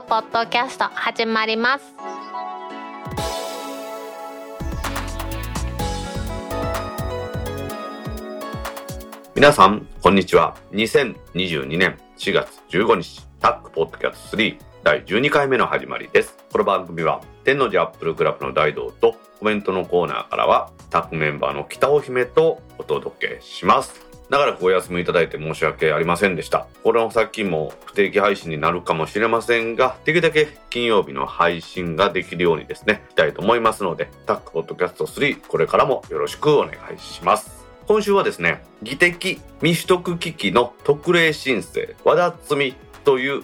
[0.00, 1.84] クポッドキャスト始まります
[9.36, 10.56] 皆さん、こんにちは。
[10.72, 16.36] 2022年4月15日、タックポッドキャスト3第12回目の始まりです。
[16.50, 24.03] この番組は、天王寺アップルクラブの大道とコメントのコーナーからは、タックメンバーの北尾姫とお届けします。
[24.30, 26.66] 長らくお休みいただいて申し訳ありませんでした。
[26.82, 37.64] この先も不定期配信になるかもしれませんが、できるだけ金曜日の配信ができるようにですね、したいと思いますので、タックポッドキャスト3、これからもよろしくお願いします。
[37.86, 43.42] 今週はですね、技的未取得機器の特例申請、和田摘みという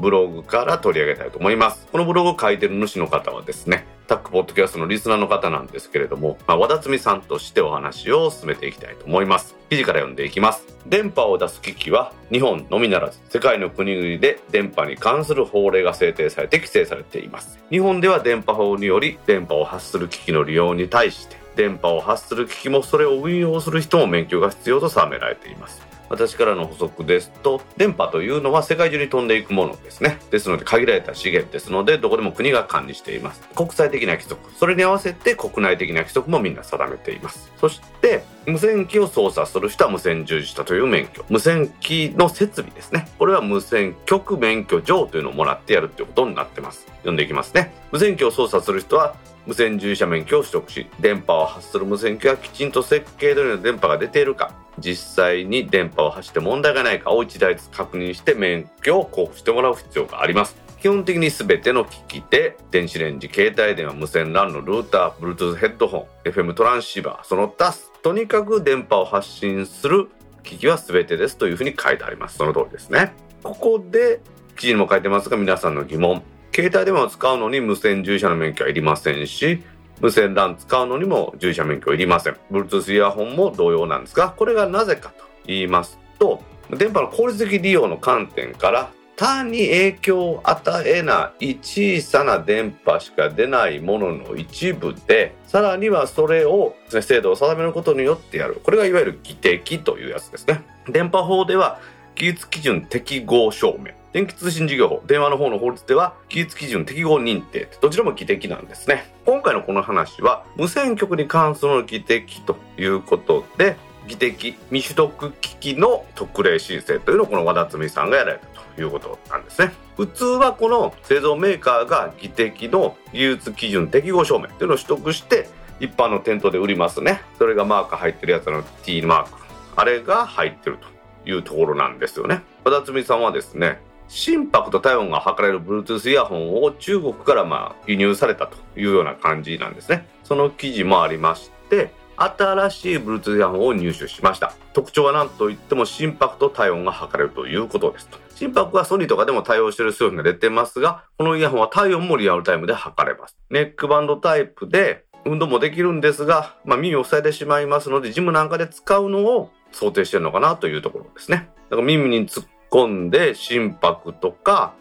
[0.00, 1.86] ブログから取り上げたいと思います。
[1.92, 9.56] このブログを書いてる主の方はですね、タックポッドキャストのリスナーの方なんですけれども、まあ、和田摘さんとしてお話を進めていきたいと思います。
[9.70, 10.66] 記事から読んでいきます。
[10.86, 17.58] 電波を出す機器は日本のみならず世界の国々で電波に関する法令が制定されて規制されています。
[17.70, 25.91] 日本では電波法により電波を発する機器の利用に対して電波を発する機器もそれを運用する人も免許が必要と定められています。
[26.12, 30.18] 私からの補足ですと電波というのは世界中に飛んでいくものですね。
[30.30, 33.40] ですので限られた資源ですのでどこでも国が管理しています。
[33.54, 34.52] 国際的な規則。
[34.52, 37.50] それに合わせて国内的な規則もみんな定めています。
[37.58, 41.24] そして無線機を操作する人は無線従事者という免許。
[41.30, 43.08] 無線機の設備ですね。
[43.18, 46.86] これは無線局免許状というのをもらってやるということになってます。
[46.98, 47.72] 読んでいきますね。
[47.90, 54.52] 無線機を操作する人は無線従事者免許を取得し電波を発する無線機がきちんと設計通りの電波が出ているか。
[54.78, 60.56] 実際に電波を発して問題がないかを一台ずつ確認して免許を交付してもらう必要があります。
[60.80, 70.08] 基本的に全ての機器で電子レンジ携帯電話無線 LAN のルーター Bluetooth ヘッドホン FM トランシーバーその他とにかく電波を発信する
[70.42, 72.38] 機器は全てですというふうに書いてあります。
[72.38, 73.12] その通りですね。
[73.44, 74.20] ここで
[74.56, 76.22] 記事にも書いてますが皆さんの疑問。
[76.54, 79.62] 携帯電話を使うのに無線従事者の免許はいりませんし
[80.02, 82.36] 無線 LAN 使うのにも従事者免許いりません。
[82.50, 98.60] Bluetooth イヤホンも同様なんですがこれがなぜかと言いますと電波の効率的利用の観点から単に影響を与えない小さな電波しか出ないものの一部でさらにはそれを精度を定めることによってやる。
[98.64, 100.62] これがいわゆる技的というやつですね。
[100.88, 101.78] 電波法では
[102.16, 104.01] 技術基準適合証明。
[104.12, 109.14] 電気通信事業法電話の方の法律では技術基準適合認定どちらも技的なんですね。
[109.24, 118.46] 今回のこの話は無線局に関する技的ということで技的未取得機器の特例申請というのをこの和田摘さんがやられた
[118.76, 119.72] ということなんですね。
[119.96, 125.48] 普通はこの製造メーカーが技的の技術基準適合証明というのを取得して
[125.80, 127.22] 一般の店頭で売りますね。
[127.38, 129.30] それがマーク入ってるやつの T マーク。
[129.76, 132.42] あれが入ってるというところなんですよね。
[132.64, 133.80] 和田摘さんはですね
[134.12, 140.06] 心拍と体温が測れる Bluetooth イヤホンを中国からまあ輸入されたというような感じなんですね。
[140.22, 144.52] その記事もありまして、新しい Bluetooth イヤホンを入手しました。
[144.74, 148.18] 特徴は何といっても心拍と体温が測れるということですと。
[148.34, 153.38] 心拍はソニーとかでも対応している商品が出てますが、このイヤホンは体温もリアルタイムで測れます。
[153.48, 161.48] ネックバンドタイプで運動もできるんですが、まあ、耳を塞いでしまいますので、ジムなんかで使うのを想定してるのかなというところですね。
[161.70, 164.72] だから耳に突っ込んで心拍とか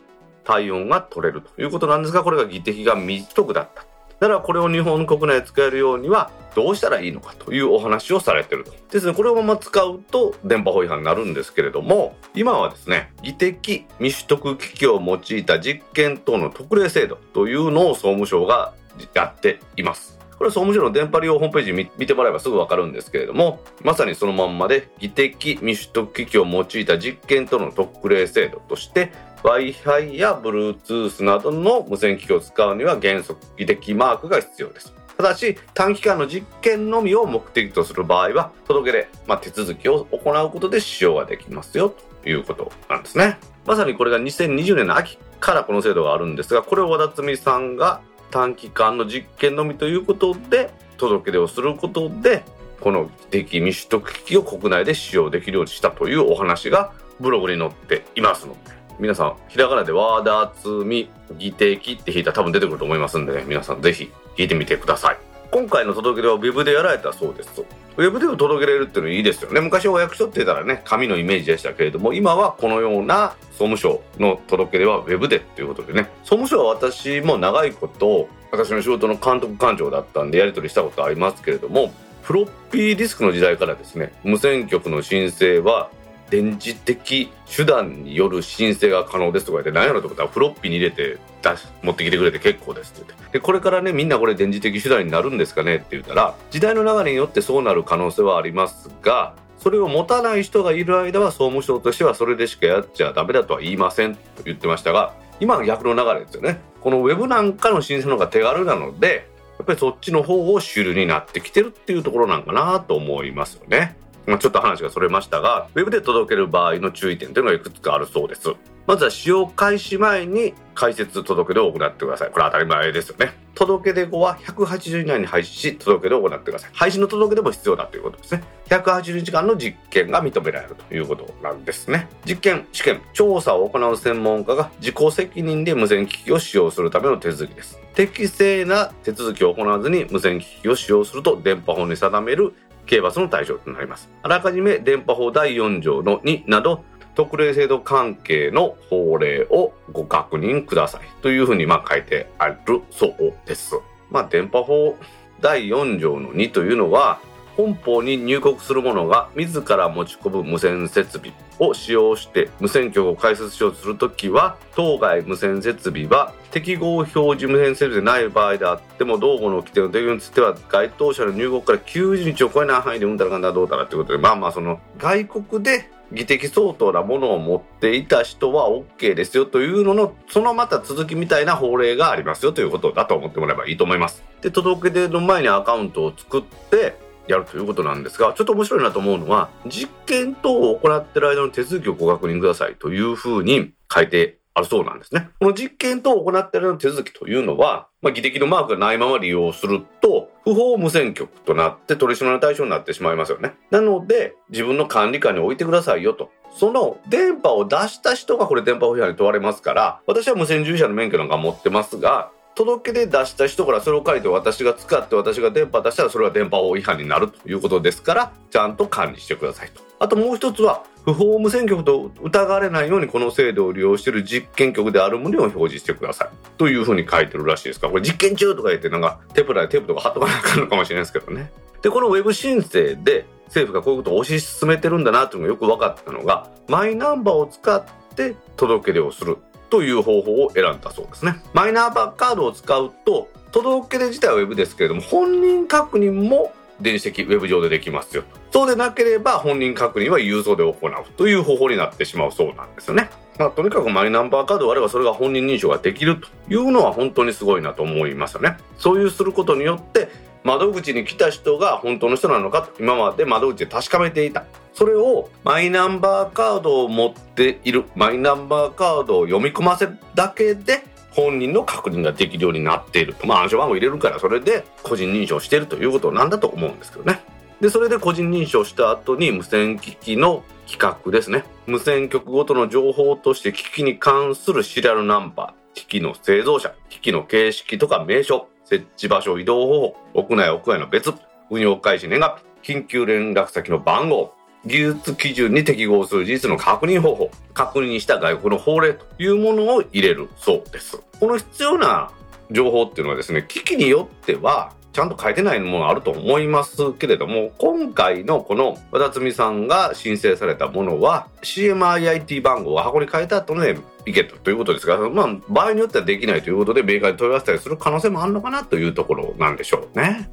[0.45, 3.85] 体温が取れるということなんですが、これが技的が未取得だった。
[4.19, 8.71] だからこれを日本国内で使えるようにはどうしたらいいのかというお話をされてると。
[8.91, 18.73] ですね、これをまま使うと電波法違反になるんですけれども、今はですね、技的未取得機器を用いた実験等の特例制度というのを総務省が
[19.13, 20.20] やっています。
[20.41, 29.11] これは総務省の電波利用ホームページ見てもらえばすぐわかるんですけれども、まさにそのまんまで、技的未取得機器を用いた実験との特例制度として、
[29.43, 34.95] Wi-Fi や Bluetooth などの無線機器を使うには原則技的マークが必要です。
[35.15, 41.93] ただし、短期間の実験のみを目的とする場合は、届け出、まあ、手続きを行うことで使用ができますよ
[42.23, 43.37] ということなんですね。
[43.67, 48.01] まさにこれが2020年の秋からこの制度があるんですが、これを和田摘さんが
[48.31, 52.43] 短期間の実験のみということで届け出をすることで
[52.79, 58.81] この敵未取得機器を国内で使用できるようにしたというお話がブログに載っていますので。
[58.99, 65.30] 皆さんひらがなでワーダーツミ技的って引いたら多分出てくると思いますんで、ね、皆さん是非聞いてみてください。
[65.51, 67.65] 今回の届け出はウェブでやられたそうですと。
[67.97, 69.59] ウェブでも届けられるっていうのいいですよね。
[69.59, 76.09] 昔はお役所って言ったらね紙のイメージでしたけれども今はこのような総務省の届け出はウェブでっていうことでね。
[76.23, 85.89] 総務省は私も長いこと私の仕事の監督官庁だったんでやり取りしたことありますけれどもフロッピーディスクの時代からですね無線局の申請は
[86.29, 109.29] 電磁的手段による申請が可能ですとか言って何やろと思ったらフロッピーに入れて出し持ってきてくれて結構ですって言ってでこれからねみんなこれ電磁的手段になるんですかねって言ったら時代の流れによってそうなる可能性はありますがそれを持たない人がいる間は総務省としてはそれでしかやっちゃダメだとは言いませんと言ってましたが今は逆の流れですよねこのウェブなんかの申請の方が手軽なので
[109.59, 113.95] やっぱりそっちの方を主流になってきてるっていうところなんかなと思いますよね。
[114.27, 118.49] まあ、ちょっと話がそれましたが、ウェブで届ける場合の注意点というのがいくつかあるそうです。
[118.87, 122.31] まずは使用開始前に解説届け出を行ってください。
[122.31, 123.33] これ当たり前ですよね。
[123.53, 126.71] 届け出後は180以内に廃止し、届け出を行ってください。
[126.73, 128.43] 廃止の届け出も必要だということですね。
[128.69, 132.07] 180時間の実験が認められるということなんですね。
[132.25, 137.79] 実験、試験、調査を行う専門家が自己責任で無線機器を使用するための手続きです。
[137.93, 142.53] 適正な手続きを行わずに無線機器を使用すると電波法に定める
[142.85, 144.09] 刑罰の対象となります。
[144.23, 146.83] あらかじめ電波法第4条の2など
[147.15, 153.75] 特例制度関係の法令をご確認くださいというふうにまあ書いてあるそうです。
[154.09, 154.97] まあ、電波法
[155.39, 157.19] 第4条の2というのは
[157.61, 184.23] 本邦に入国する者が自ら持ち込む無線設備を使用して無線局を開設しようとするときは当該無線設備は適合表示無線設備でない場合であっても同後の規定の適用については該当者の入国から90日を超えない範囲でうんたらかんだどうたらということでまあまあその外国で技的相当なものを持っていた人は OK ですよというののそのまた続きみたいな法令がありますよということだと思ってもらえばいいと思います。
[184.41, 195.29] で届け出の前にアカウントを作ってやるということなんですが、ちょっと面白いなと思うのは、実験等を行っている間の手続きをご確認くださいというふうに書いてあるそうなんですね。
[195.39, 203.53] この実験等を行っている間の手続きというのは、まあ、技的のマークがないまま利用すると、不法無線局となって取り締まりの対象になってしまいますよね。
[203.69, 206.31] なので、自分の管理下に置いてくださいよと。
[206.53, 219.81] その電波を出した人がこれ電波法違反に問われますから、私は無線従事者の免許なんか持ってますが、届け出出した人からそれを書いて私が使って私が電波出したらそれは電波法違反になるということですからちゃんと管理してくださいと。
[219.99, 231.51] あともう一つは不法無線局と疑われないようにこの制度を利用している実験局である旨を表示してくださいというふうに書いてるらしいですからこれ実験中とか言ってなんかテープラでテープとか貼っとかなあかんのかもしれないですけどね。
[231.81, 237.83] でこのウェブ申請で政府がこういうことを推し進めてるんだなというのがよく分かったのがマイナンバーを使っ
[238.15, 239.37] て届け出をする。
[239.71, 241.37] という方法を選んだそうですね。
[241.53, 248.23] マイナンバーカードを使うと、届け出自体はウェブですけれども、本人確認も電子的ウェブ上でできますよ。
[248.51, 253.09] そうでなければ本人確認は郵送で行うという方法になってしまうそうなんですよね。
[253.39, 258.57] まあ、とにかくマイナンバーカードがあればそれが本人認証ができるというのは本当にすごいなと思いますよね。
[258.77, 260.09] そういうすることによって
[260.43, 273.15] 窓口に来た人が本当の人なのかと今まで窓口で確かめていたそれをマイナンバーカードを持っているマイナンバーカードを読み込ませるだけで本人の確認ができるようになっている。
[273.25, 277.19] まあ暗証番号入れるからそれで個人認証しているということなんだと思うんですけどね。
[277.59, 281.43] でそれで個人認証した後に無線機器の規格ですね。
[281.67, 291.13] 無線局ごとの情報として機器に関するシリアルナンバー機器の製造者機器の形式とか名称設置場所、移動方法、屋内、屋外の別、
[291.49, 294.33] 運用開始年月、緊急連絡先の番号、
[294.65, 301.01] 技術基準に適合する事実の確認方法、確認した外国の法令というものを入れるそうです。
[301.19, 302.11] この必要な
[302.51, 320.29] 情報っていうのはですね、機器によってはちゃんと書いてないものあると思いますけれども、今回のこの和田摘さんが申請されたものは CMIIT 番号が箱に書いてあったのでいけたということですが、まあ、場合によってはできないということで、メーカーに問い合わせたりする可能性もあるのかなというところなんでしょうね。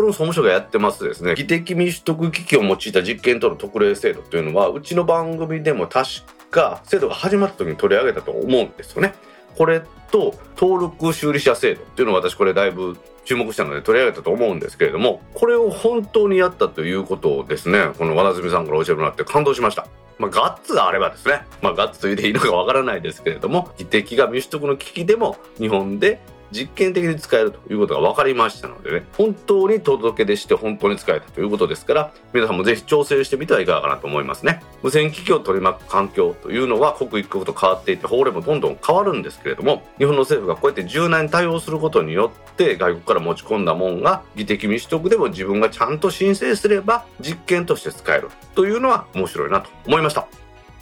[0.00, 6.08] これも総務省がやってますですね、技的民主得機器を用いた実験との特例制度というのは、うちの番組でも確
[6.50, 9.12] か制度が始まった時に取り上げたと思うんですよね。
[9.58, 17.90] これと登録修理者制度っていうのを私これだいぶ注目したので取り上げたと思うんですけれどもこれを本当にやったということをですね。
[17.98, 19.86] この和田澄さんから教えてもらって感動しました。
[20.18, 26.20] まあ、ガッツがあればですね、まあ、ガッツと言っていいのかわからないですけれども、技的が民主得の危機でも日本で
[26.52, 34.62] 実験的に使えるということが分かりましたのでね、本当に届け出して本当に使えたということですから、皆さんもぜひ調整してみてはいかがかなと思いますね。
[34.82, 50.26] 無線機器を取り巻く環境というのは刻一刻と変わっていて、法令もどんどん変わるんですけれども、日本の政府がこうやって柔軟に対応することによって、外国から持ち込んだもんが、技的民主得でも自分がちゃんと申請すれば、実験として使えるというのは面白いなと思いました。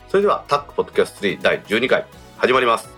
[0.08, 2.06] それでは、タックポッドキャスト3第12回、
[2.38, 2.97] 始まります。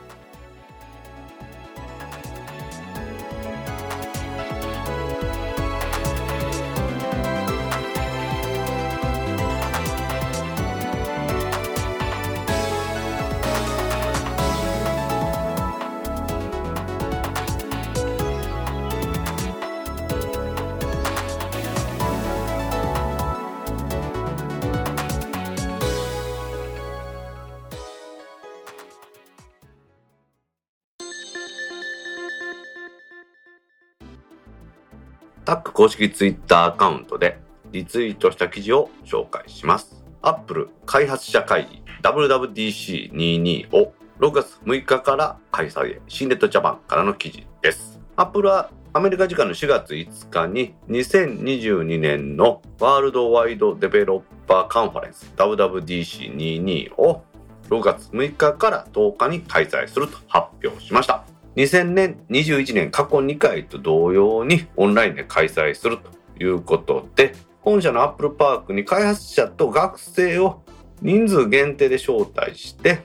[35.80, 37.38] 公式ツイッターアカウントで
[37.72, 40.04] リツイートした記事を紹介します。
[40.20, 47.98] Apple 開発者会議 WWDC22 を6月6日から開催へ、新ネットジャパンからの記事です。
[48.16, 57.24] Apple はアメリカ時間の4月5日に2022年のワールドワイドデベロッパーカンファレンス WWDC22 を
[57.70, 61.29] 6月6日から10日に開催すると発表しました。
[61.60, 66.10] 2000年、21年過去2回と同様にオンラインで開催すると
[66.42, 70.62] いうことで、本社のアップルパークに開発者と学生を
[71.02, 73.02] 人数限定で招待して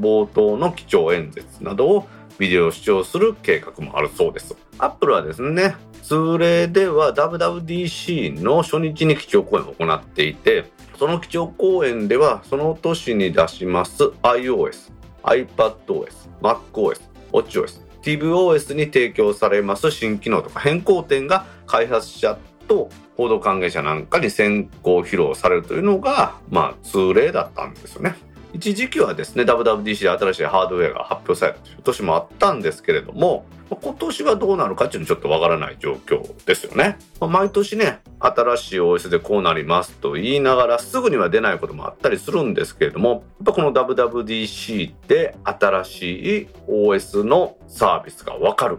[0.00, 4.56] 冒頭の基調演説などをビデオ視聴する計画もあるそうです。
[4.78, 10.64] アップルはですね、通例では WWDC の初日に基調講演を行っていて、
[10.98, 14.92] その基調講演ではその年に出します iOS、
[15.24, 17.00] iPadOS、MacOS、
[17.32, 28.16] WatchOS、TVOS に提供されます新機能とか変更点が開発者と報道関係者なんかに先行披露されるというのが、まあ、通例だったんですよね。
[28.54, 36.96] 一時期はですね WWDC で新しいハードウェアが発表されたという年もあったんですけれども今年はどうなるかっていうのちょっとわからない状況ですよね。
[37.20, 46.02] 毎年ね、新しい OS でこうなりますと言いながらすぐには出ないこともあったりするんですけれども、やっぱこの WWDC で新し
[46.42, 48.78] い OS のサービスがわかる。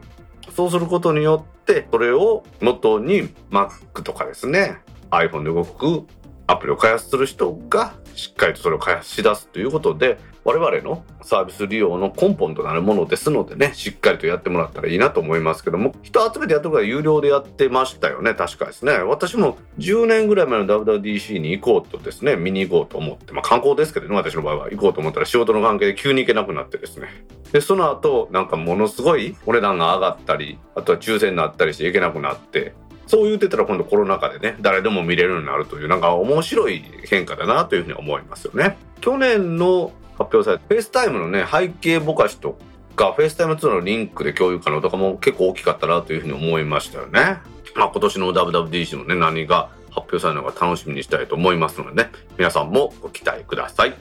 [0.55, 4.79] そうすることによって、それを元に Mac とかですね、
[5.11, 6.05] iPhone で動く
[6.47, 18.93] アプリを開発する人がしっかりとそれを開発し出すということで、我々のサービス利用の根本となるものですのでね、しっかりとやってもらったらいいなと思いますけども、人集めてやってるから有料でやってましたよね、確かですね。
[18.93, 27.07] 私も10年ぐらい前の WWDC に行こうとですね、見に行こうと思って、まあ観光ですけどね、私の場合は行こうと思ったら仕事の関係で急に行けなくなってですね。
[27.51, 32.73] で、その後、なんかものすごいお値段が上がったり、あとは抽選になったりして行けなくなって、
[33.07, 38.77] そう言ってたら今度コロナ禍でね、誰でも見れるようになるという、なんか面白い変化だなというふうに思いますよね。
[39.01, 42.59] 去年の発表された FaceTime のね、背景ぼかしと
[42.95, 47.39] か、 FaceTime 2のリンクで共有可能とかも結構大きかったなというふうに思いましたよね。
[47.75, 53.95] まあ今年の WWDC もね、何が発表されるのか楽しみにしたいと思いますのでね、皆さんもご期待ください。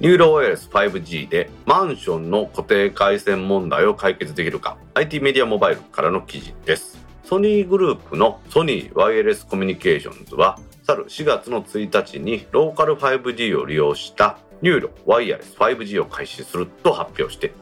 [0.00, 6.98] NURO ワイヤレス 5G でマンションの固定回線問題を解決できるか IT メディアモバイルからの記事です。
[7.24, 17.52] ソニーグループのソニーワイヤレスコミュニケーションズは、去る4月の1日にローカル 5G を利用したニューロワイヤレス 5G を開始すると発表して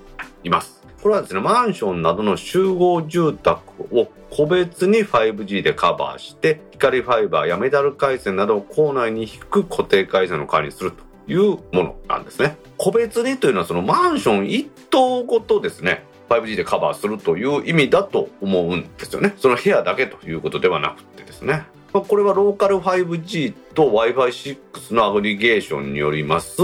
[0.42, 0.80] います。
[1.02, 3.60] これはですね、マンションなどの集合住宅
[3.90, 12.58] を個別に 5G でカバーして、光ファイバーやメタル回線などを構内に引く固定回線の代わりにするというものなんですね。
[12.76, 19.34] 個別にというのはそのマンション1棟ごとですね、5G でカバーするという意味だと思うんですよね。
[19.38, 21.64] その部屋だけということではなくてですね。
[21.92, 26.56] これはローカル 5G と Wi-Fi6 のアグリゲーションによります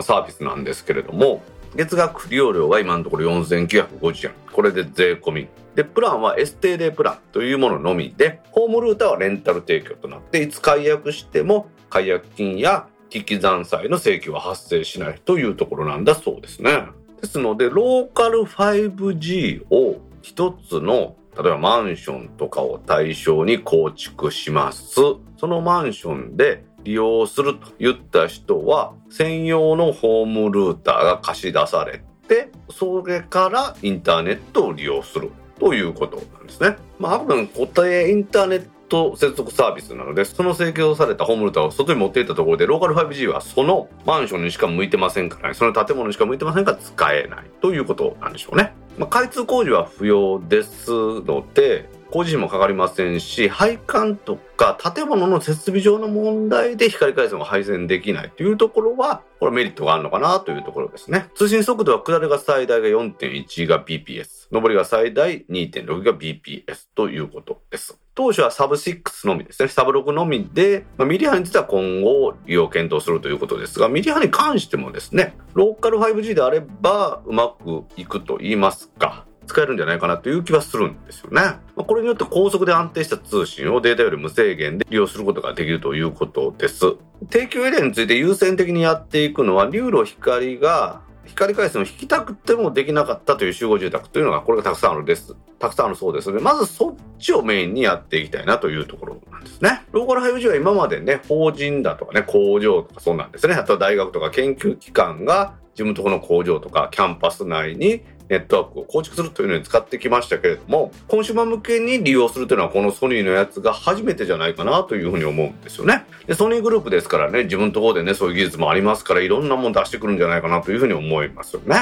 [0.00, 1.42] サービスなんですけれども、
[1.76, 4.34] 月額利用料は今のところ4950円。
[4.52, 5.48] これで税込み。
[5.74, 16.86] で、プランは STD プランというもののみで、ホームルーターはレンタル提供となって、いつ解約しても解約金や危機残債の請求は発生しないというところなんだそうですね。
[17.20, 24.94] ですので、ローカル 5G を一つの、例えばマンションとかを対象に構築します。
[25.36, 36.76] そのマンションで利用すると言った人は、専用のホームルーターが貸し出されて、それからインターネットを利用するということなんですね。
[36.98, 48.74] まあ、あくまで固定インターネット接続サービスなので、その請求されたホームルーターを外に持っていったところで、ローカル 5G はそのマンションにしか向いてませんから、ね、その建物にしか向いてませんから使えないということなんでしょうね。
[48.98, 50.90] まあ、開通工事は不要です
[51.22, 61.30] ので、工事費もかかりませんし、配管とか建物の設備上の問題で光回線を配線できないというところは、これメリットがあるのかなというところですね。
[61.34, 68.01] 通信速度は下りが最大が4.1が BPS、上りが最大2.6が BPS ということです。
[68.14, 69.68] 当初はサブ6のみですね。
[69.68, 81.40] サブ6のみで、まあ、ミリ波については今後利用検討するということですが、ミリ波に関してもですね、ローカル 5G であればうまくいくと言いますか、使えるんじゃないかなという気はするんですよね。
[81.74, 86.96] ま、これによって高速で安定した通信をデータより無制限で利用することができるということです。
[87.30, 95.34] 提供エリアについて優先的にやっていくのは、流路光が光回線を引きたくてもできなかったという集合住宅というのが、これがたくさんあるです。
[95.58, 99.82] たくさんあるそうですので、まずそっちをメインにやっていきたいなというところなんですね。
[99.92, 103.54] ローカル配布所は今までね、法人だとかね、工場とかそうなんですね。
[103.54, 116.06] あとは大学とか研究機関が自分とこの工場とかキャンパス内にネットワークを構築するというのに使ってきましたけれども、コンシューマー向けに利用するというのはこのソニーのやつが初めてじゃないかなというふうに思うんですよね。
[116.26, 121.76] で、ソニーグループですからね、自分のところでね、そういう技術もありますから、いろんなもの出してくるんじゃないかなというふうに思いますよね。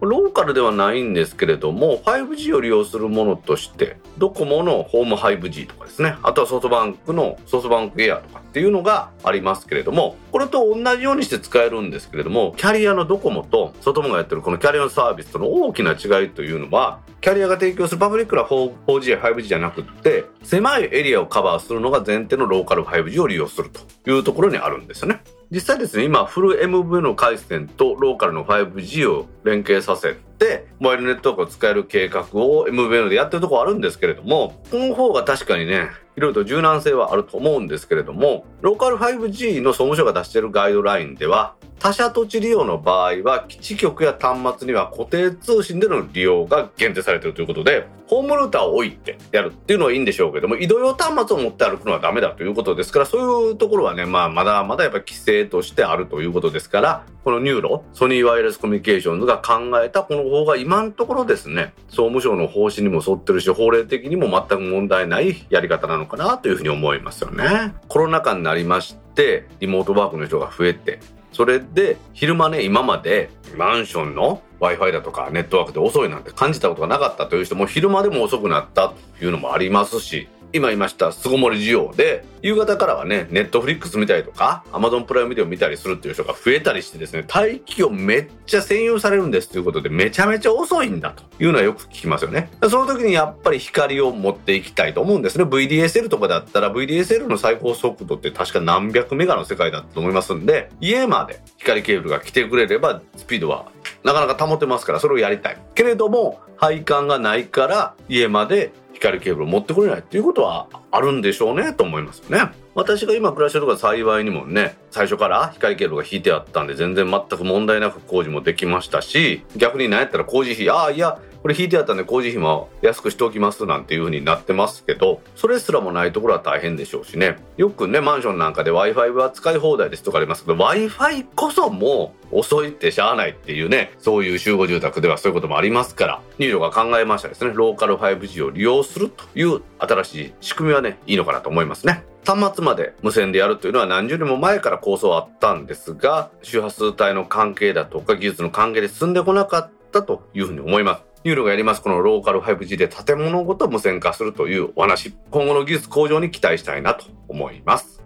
[0.00, 25.20] ローカルではないんですけれども 5G を利用するものとしてドコモのホーム 5G とかですねあとはソフトバンクのソフトバンクエアとかっていうのがありますけれどもこれと同じようにして使えるんですけれどもキャリアのドコモとソフトバンクがやってるこのキャリアのサービスとの大きな違いというのはキャリアが提供するパブリックな 4G や 5G じゃなくって狭いエリアをカバーするのが前提のローカル 5G を利用するというところにあるんですよね。
[25.50, 67.74] 実際ですね、今、フル MV の回線とローカルの 5G を連携させて、モバイルネットワークを使える計画を MVN でやってるとこあるんですけれども、この方が確かにね、いろいろと柔軟性はあると思うんですけれども、ローカル 5G の総務省が出しているガイドラインでは、他社土地利用の場合は、基地局や端末には固定通信での利用が限定されているということで、ホームルーターを置いてやるっていうのはいいんでしょうけども、移動用端末を持って歩くのはダメだということですから、そういうところはね、まあ、まだまだやっぱ規制としてあるということですから、この NURO、ソニーワイヤレスコミュニケーションズが考えたこの方が今のところですね、総務省の方針にも沿ってるし、法令的にも全く問題ないやり方なのかなというふうに思いますよね。
[67.88, 71.00] コロナ禍になりまして、リモートワークの人が増えて、
[71.32, 92.50] それで昼間ね今までマンションの Wi-Fi だとかネットワークで遅いなんて感じたことがなかったという人も昼間でも遅くなったというのもありますし今言いました巣ごもり需要で夕方からはねネットフリックス見たりとかアマゾンプライムビデオ見たりするっていう人が増えたりしてですね待機をめっちゃ占有されるんですということでめちゃめちゃ遅いんだというのはよく聞きますよね。
[92.68, 95.44] その時にやっぱり光を持っていきたいと思うんですね。
[95.44, 103.70] VDSL とかだったら VDSL の最高速度って確か何百メガの世界だったと思いますんで家まで光ケーブルが来てくれればスピードは
[104.04, 105.58] なかなか保てますからそれをやりたい。
[105.74, 112.52] けれども配管がないから家まで光ケーブル持ってこれないっていうことはあるんでしょうねと思いますよね。
[112.74, 127.36] 私が今暮らしてるとこ幸いにもね、最初から光ケーブルが引いてあったんで全然全く問題なく工事もできましたし、逆に何やったら工事費、ああ、いや、これ引いてあったんで工事費も安くしておきますなんていう風になってますけど、それすらもないところは大変でしょうしね。
[127.56, 142.04] よくね、マンションなんかで Wi-Fi は使い放題ですとかありますけど、Wi-Fi こそもう遅いってしゃあないっていうね、そういう集合住宅ではそういうこともありますから、ニーロが考えましたですね、ローカル 5G を利用するという新しい仕組みはね、いいのかなと思いますね。
[142.26, 151.07] 端末まで無線でやるというのは何十年も前から構想あったんですが、周波数帯の関係だとか技術の関係で進んでこなかったというふうに思います。
[151.24, 158.02] NURO がやりますこのローカル 5G で建物ごと無線化するというお話、今後の技術向上に期待したいなと思います。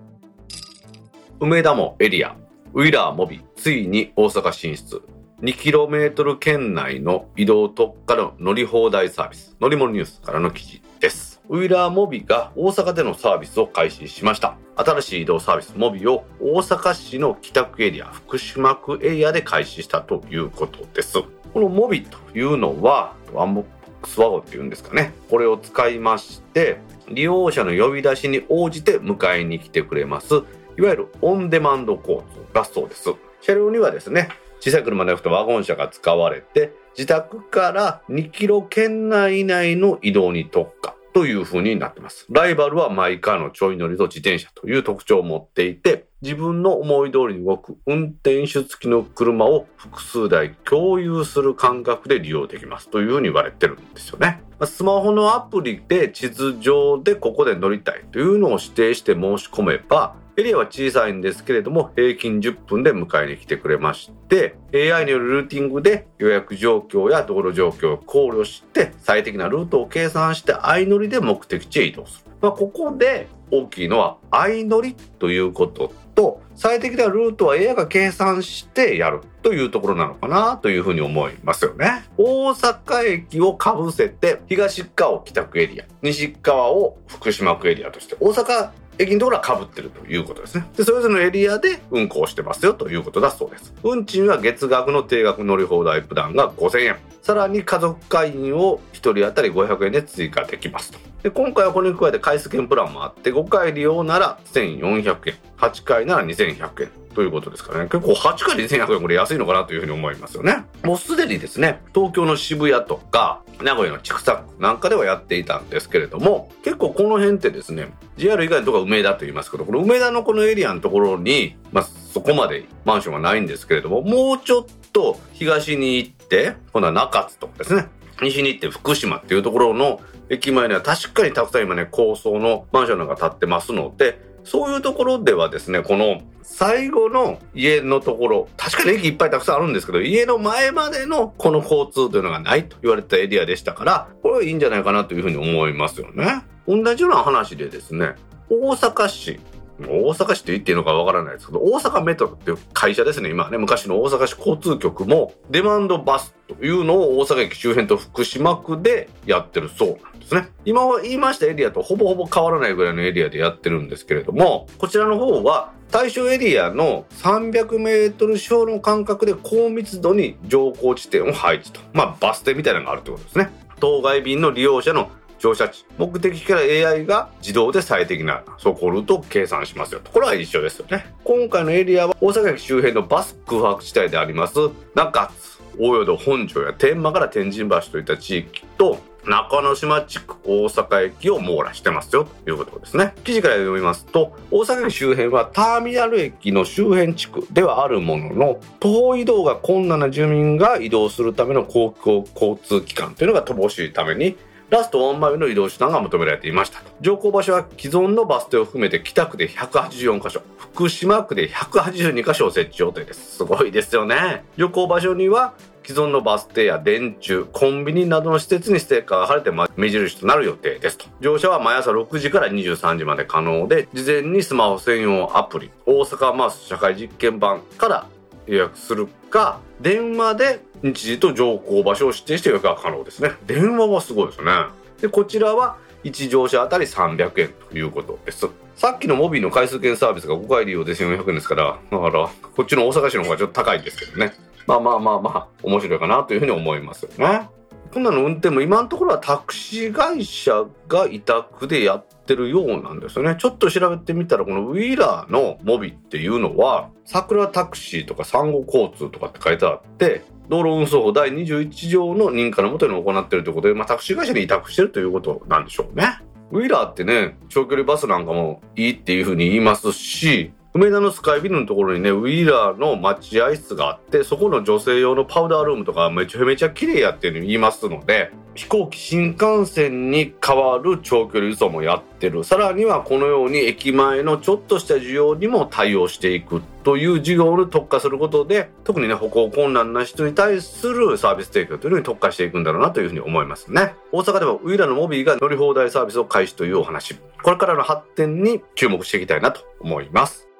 [1.40, 2.36] 梅田もエリア、
[2.72, 5.02] WILLER mobi、ついに大阪進出。
[5.42, 11.42] 2km 圏内の移動特化の乗り放題サービス、乗り物ニュースからの記事です。
[11.48, 14.56] WILLER mobi が大阪でのサービスを開始しました。
[14.76, 21.18] 新しい移動サービス mobi を大阪市の北区エリア、福島区エリアで開始したということです。
[21.52, 23.64] このモビというのは、ワンボッ
[24.00, 25.12] クスワゴンっていうんですかね。
[25.30, 30.42] これを使いまして、利用者の呼び出しに応じて迎えに来てくれます、
[30.78, 33.14] いわゆるオンデマンド交通がそうです。
[33.40, 34.28] 車両にはですね、
[34.60, 40.94] 小さい車でなくてワゴン車が使われて、自宅から2キロ圏内以内の移動に特化。
[41.12, 42.26] という風になってます。
[42.30, 54.40] ライバルはマイカーのちょい乗りと自転車という特徴を持っていて、自分の思い通りに動く運転手付きの車を複数台共有する感覚で利用できますというふうに言われてるんですよね。
[54.64, 72.30] スマホのアプリで地図上でここで乗りたいというのを指定して申し込めば、エリアは小さいんですけれども、平均10分で迎えに来てくれまして、AI によるルーティングで予約状況や道路状況を考慮して、最適なルートを計算して相乗りで目的地へ移動する。
[72.40, 82.04] まあ、ここで大きいのは相乗りということと、最適なルートは AI が計算してやるというところなのかなというふうに思いますよね。
[82.16, 90.66] 大阪駅をかぶせて、東側を北区エリア、西側を福島区エリアとして、大阪駅のところは被ってるということですね。
[90.76, 93.74] で、それぞれのエリアで運行してますよということだそうです。
[93.82, 96.96] 運賃は月額の定額乗り放題プランが5000円。
[97.22, 100.98] さらに家族会員を1人当たり500円で追加できますと。
[101.22, 107.88] で、今回はこれに加えて回数券プランもあって、5回利用なら1400円、8回なら2100円、ということですからね。
[107.90, 110.64] 結構8回2100円これ安いのかなというふうに思いますよね。
[110.82, 127.88] もうすでにですね、東京の渋谷とか、名古屋の千種区なんかではやっていたんですけれども、結構この辺ってですね、JR 以外のとこは梅田と言いますけど、この梅田のこのエリアのところに、まあそこまでマンションはないんですけれども、もうちょっと東に行って、今度は中津とかですね、
[128.20, 146.42] 西に行って福島っていうところの駅前には確かにたくさん今ね、高層のマンションなんか建ってますので、そういうところではですね、この最後の家のところ、確かに駅いっぱいたくさんあるんですけど、家の前までのこの交通というのがないと言われたエリアでしたから、これはいいんじゃないかなというふうに思いますよね。
[146.66, 148.14] 同じような話でですね、
[148.50, 149.40] 大阪市
[149.80, 160.48] 大阪市って言っていいのかわからないですけど、大阪メトロっていう会社ですね、今ね、昔の大阪市交通局も、デマンドバスというのを大阪駅周辺と福島区でやってるそうなんですね。
[160.64, 171.80] 今は言いましたエリアとほぼほぼ変わらないぐらいのエリアでやってるんですけれども、こちらの方は、対象エリアの300メートル四方の間隔で高密度に乗降地点を配置と。
[171.92, 173.50] まあ、バス停みたいなのがあるってことですね。
[173.78, 175.10] 当該便の利用者の
[175.42, 180.12] 乗車地、目的から AI が自動で最適な走行ルートを計算しますよと。
[180.12, 181.12] これは一緒ですよね。
[181.24, 184.54] 今回のエリアは大阪駅周辺のバス空白地帯であります
[184.94, 193.12] 中津、大淀本庄や天満から天神橋といった地域と中之島地区大阪駅を網羅してますよということですね。
[193.24, 204.36] 記事から読みますと、大阪駅周辺はターミナル駅の周辺地区ではあるものの、徒歩移動が困難な住民が移動するための公共交通機関というのが乏しいために、
[204.72, 206.80] ラストワンマイルの移動手段が求められていました。
[207.02, 213.36] 乗降場所は既存のバス停を含めて北区で184箇所、福島区で182箇所を設置予定です。
[213.36, 214.44] すごいですよね。
[214.56, 215.52] 乗降場所には
[215.84, 221.04] 既存のバス停や電柱、コンビニなどの施設にステッカーが貼れて目印となる予定ですと。
[221.20, 228.06] 乗車は毎朝6時から23時まで可能で、事前にスマホ専用アプリ、大阪マース社会実験版から
[228.46, 233.32] 予約するか、電話で日時と乗降場所を指定して予約が可能ですね。
[233.46, 234.52] 電話はすごいですね。
[235.00, 238.48] で、こちらは1乗車あたり300円ということです。
[238.76, 244.34] さっきのモビーの回数券サービスが5回利用で1400円ですから、だから、こっちの大阪市の方がちょっと高いんですけどね。
[244.66, 247.48] まあまあまあまあ、面白いかなというふうに思いますよね。
[247.92, 253.36] こんなの運転も今のところはタクシー会社が委託でやってるようなんですよね。
[253.38, 266.20] ちょっと調べてみたら、このウィーラーのモビっていうのは、桜タクシーとか産後交通とかって書いてあって、道路運送法第21条の認可のもとに行っているということで、まあ、タクシー会社に委託してるということなんでしょうね。
[266.50, 282.42] ウィーラーってね、長距離バスなんかもいいっていうふうに言いますし、梅田のスカイビルのところにね、ウィーラーの待合室があって、そこの女性用のパウダールームとかめちゃめちゃ綺麗やっていうふうに言いますので、飛行機新幹線に代わる長距離輸送もやってる。
[282.42, 293.94] さらにはこのように駅前のちょっとした需要にも対応していくという事業に特化することで、特にね、歩行困難な人に対するサービス提供というのに特化していくんだろうなというふうに思いますね。
[294.10, 297.16] 大阪ではウィーラーのモビーが乗り放題サービスを開始というお話。
[297.42, 300.51] これからの発展に注目していきたいなと思います。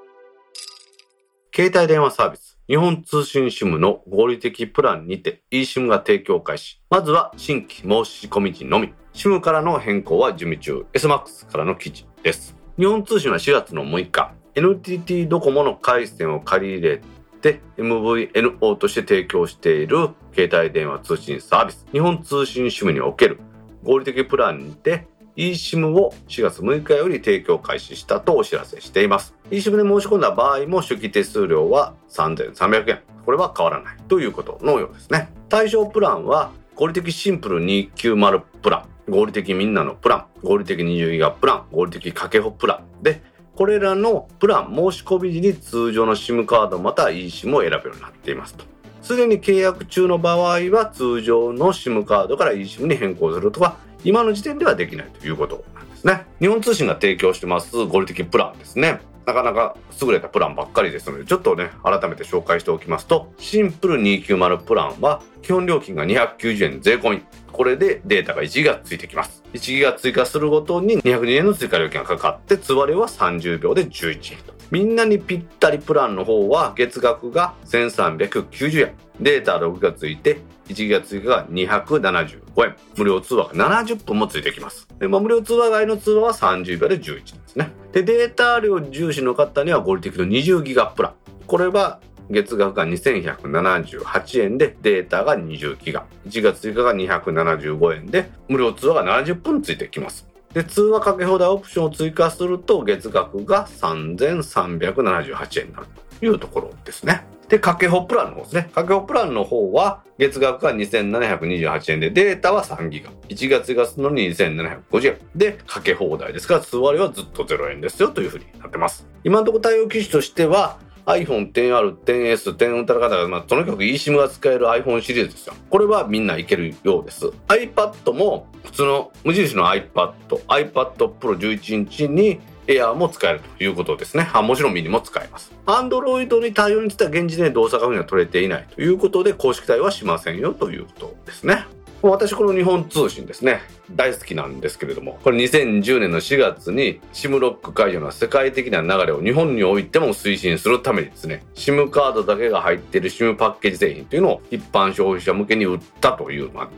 [1.55, 6.81] 携帯電話サービス、日本通信 SIM の合理的プランにて eSIM が提供開始。
[6.88, 8.95] まずは新規申し込み時のみ。
[9.12, 10.87] SIM からの変更は準備中。
[10.95, 12.57] SMAX からの記事です。
[12.79, 17.03] 日本通信は4月の6日、NTT ドコモの回線を借り入れ
[17.43, 23.38] て MVNO として提供している携帯電話通信サービス、日本通信 SIM における
[23.83, 29.35] 合理的プランにて eSIM を4月6日より提供開始したとお知らせしています。
[29.51, 33.01] eSIM で申し込んだ場合も初期手数料は3300円。
[33.25, 35.33] これは変わらないということのようですね。
[35.49, 43.23] 対象プランは合理的シンプル290プラン、合理的みんなのプラン、合理的20ギガプラン、合理的かけほプランで、
[43.55, 48.64] これらのプラン申し込み時に通常の SIM カードまたは eSIM を選べるようになっていますと。
[49.03, 56.27] すでに契約中の場合は通常の SIM カードから eSIM に変更するとか今の時点ではできないということなんですね。
[56.41, 59.01] 日本通信が提供してます合理的プランですね。
[59.27, 67.23] なかなか優れたプランばっかりですので、ちょっとね、改めて紹介しておきますと、シンプル290プランは、基本料金が290円税込み。
[67.53, 69.45] これでデータが1ギガついてきます。
[69.53, 74.55] 1ギガ追加するごとに202円の追加料金がかかって、通話料は30秒で11円と。
[74.73, 78.95] みんなにぴったりプランの方は月額が1390円。
[79.21, 82.77] データ6がついて、1ギガ追加が275円。
[82.96, 84.88] 無料通話が70分もついてきます。
[84.98, 87.70] でまあ、無料通話外の通話は30秒で11ですね。
[87.92, 91.12] で、データ量重視の方には合理的の20ギガプラン。
[91.46, 96.07] これは月額が2178円でデータが20ギガ。
[96.27, 100.27] 1月追加が275円で無料通話が70分ついてきます。
[100.55, 105.87] で、通話かけ放題オプションを追加すると月額が3378円になる。
[106.23, 107.25] いうところですね。
[107.49, 108.71] で、かけほプランの方ですね。
[108.75, 113.11] かけほプランの方は、月額が2728円で、データは3ギガ。
[113.29, 115.19] 1月がすの2750円。
[115.35, 119.07] で、かけ放題ですから、通話料はずっと0円ですよというふうになってます。
[119.23, 125.55] 今のところ対応機種としては、iPhone XR、10S、10ウルトラ型が、まあ、とにかく eSIM が使える iPhone シリーズですよ。
[125.69, 127.27] これはみんないけるようです。
[127.49, 130.13] iPad も普通の無印の iPad、
[130.47, 134.29] iPad Pro 11インチに Air も使えるということですね。
[134.33, 135.53] あもちろんミニも使えます。
[135.66, 141.64] Android に対応については現時点で動作確認は取れていないということで公式対応はしませんよということですね。
[142.03, 143.61] 私この日本通信ですね。
[143.93, 145.21] 大好きなんですけれども。
[145.23, 156.69] これ2010年の4月に SIM ロック解除の世界的な流れを日本においても推進するためにですね SIM カードだけが入っている SIM パッケージ製品というのを一般消費者向けに売ったという、まあ、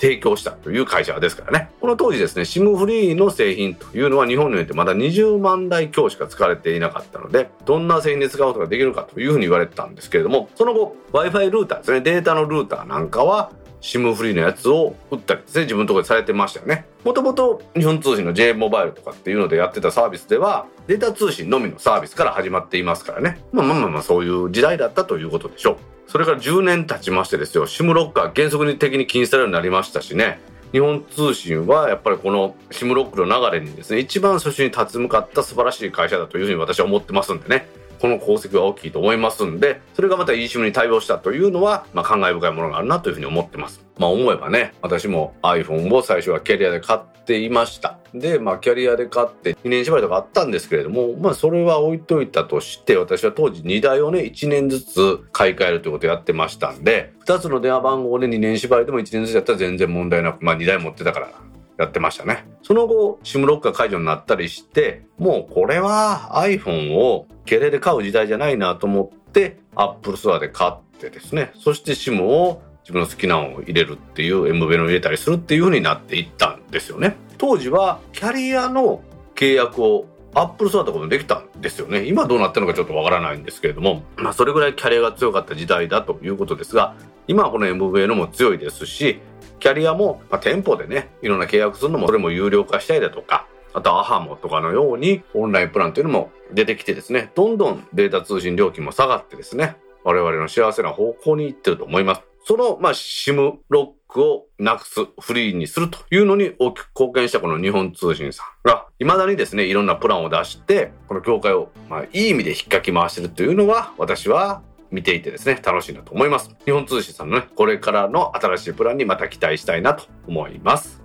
[0.00, 1.70] 提供したという会社ですからね。
[1.80, 12.00] この当時ですね SIM フリーの製品というのは日本においてまだ20万台強しか使われていなかったのでどんな製品で使うことができるかというふうに言われてたんですけれどもその後 Wi-Fi ルーターですね。
[12.00, 16.86] データのルーターなんかは SIM フリーのやつを売ったりですね、自分のところでされてましたよね。
[17.04, 23.42] もともと日本通信の J モバイルとかっていうのでやってたサービスでは、データ通信のみのサービスから始まっていますからね。
[23.52, 25.76] まあまあまあそういう時代だったということでしょう。
[26.06, 30.40] それから10年経ちましてですよ、SIM ロックは原則的に禁止されるようになりましたしね。
[30.70, 37.66] 日本通信はやっぱりこの SIM ロックの流れにですね、一番初心に立ち向かった素晴らしい会社だというふうに私は思ってますんでね。
[38.02, 43.86] この功績は大きいと思いますんで、それがまた eSIM に対応したというのは、まあ、感慨深いものがあるなというふうに思ってます。
[43.96, 48.00] まあ思えばね、私も iPhone を最初はキャリアで買っていました。
[48.12, 61.30] で、まあキャリアで買って2年縛りとかあったんですけれども、まあそれは置いといたとして、私は当時2台をね、1年ずつ買い替えるということをやってましたんで、2つの電話番号で2年縛りでも1年ずつやったら全然問題なく、まあ2台持ってたから
[61.78, 62.46] やってましたね。
[62.62, 77.16] その後、SIM ロックが解除になったりして、もうこれは iPhone をゲレで買う時代じゃないなと思って、Apple Store で買ってですね、そして SIM を自分の好きなのを入れるっていう、M ベの入れたりするっていう風になっていったんですよね。
[77.38, 79.02] 当時はキャリアの
[79.34, 82.04] 契約を Apple Store とかもできたんですよね。
[82.04, 86.94] 今どうなってるのかちょっとわからないんですけれども、まあそれぐらいキャリアが強かった時代だということですが、
[87.28, 89.20] 今はこの MVA のも強いですし、
[89.62, 102.22] キャリアも、まあ、店舗でね、いろんな契約するのも、それも有料化したりだとか、あと ahamo とかのようにオンラインプランというのも出てきてですね、どんどんデータ通信料金も下がってですね、我々の幸せな方向に行ってると思います。
[102.44, 116.54] その、まあ、SIM ロックをなくす、フリーにするというのに大きく貢献したこの日本通信さんが、未だにですね、いろんなプランを出して、この業界を、まあ、いい意味で引っかき回してるというのは、私は見ていてですね、楽しいなと思います。
[116.64, 121.01] 日本通信さんのね、これからの新しいプランにまた期待したいなと思います。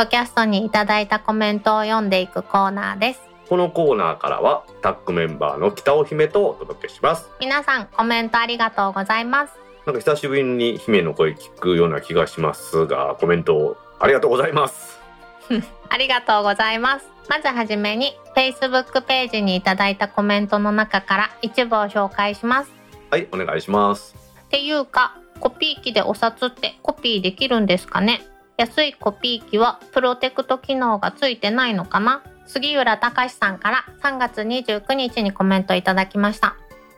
[0.00, 3.20] ドキャストにいただいたコメントを読んでいくコーナーです。
[3.50, 7.28] このコーナーからはタッグメンバーの北尾姫とお届けします。
[7.38, 9.52] 皆さんコメントありがとうございます。
[9.84, 14.98] なんか久しぶりに姫の声聞くような気がしますが、コメントありがとうございます。
[15.90, 17.06] ありがとうございます。
[17.28, 22.72] まずはじめに Facebook ページにいただいたコメントの中から一部を紹介します。
[23.10, 24.16] はい、お願いします。
[24.40, 28.22] っていうか、コピー機でお札ってコピーできるんですかね？
[28.60, 32.22] 安いコピー機はプロテクト機能がついてないのかな？
[32.44, 36.56] 杉浦隆さんから3月29日にコメントいただきました。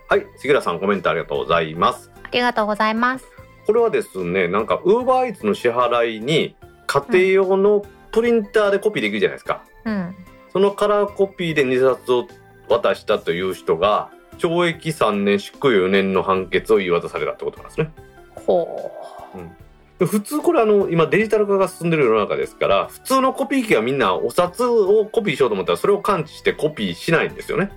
[0.09, 2.11] はい杉浦さんコメントありがとうございます。
[2.25, 3.27] ありがとうございます。
[3.64, 6.57] これはですねなんかウーバーイーツの支払いに
[6.88, 10.16] 家庭用のプリンターでコピーできるじゃないですか、うん、
[10.53, 12.27] そのカラーコピーで2冊を
[12.68, 17.92] 渡したという人が懲役3年執行猶4年の判決を言い渡されたってことなんですね。
[18.35, 18.90] ほ
[19.37, 19.53] う、うん
[19.99, 27.71] 普通これあの今デジタル化が進んでる世の中ですから普通のコピー機はみんなお札をコピーしようと思ったらそれを感知してコピーしないんですよね。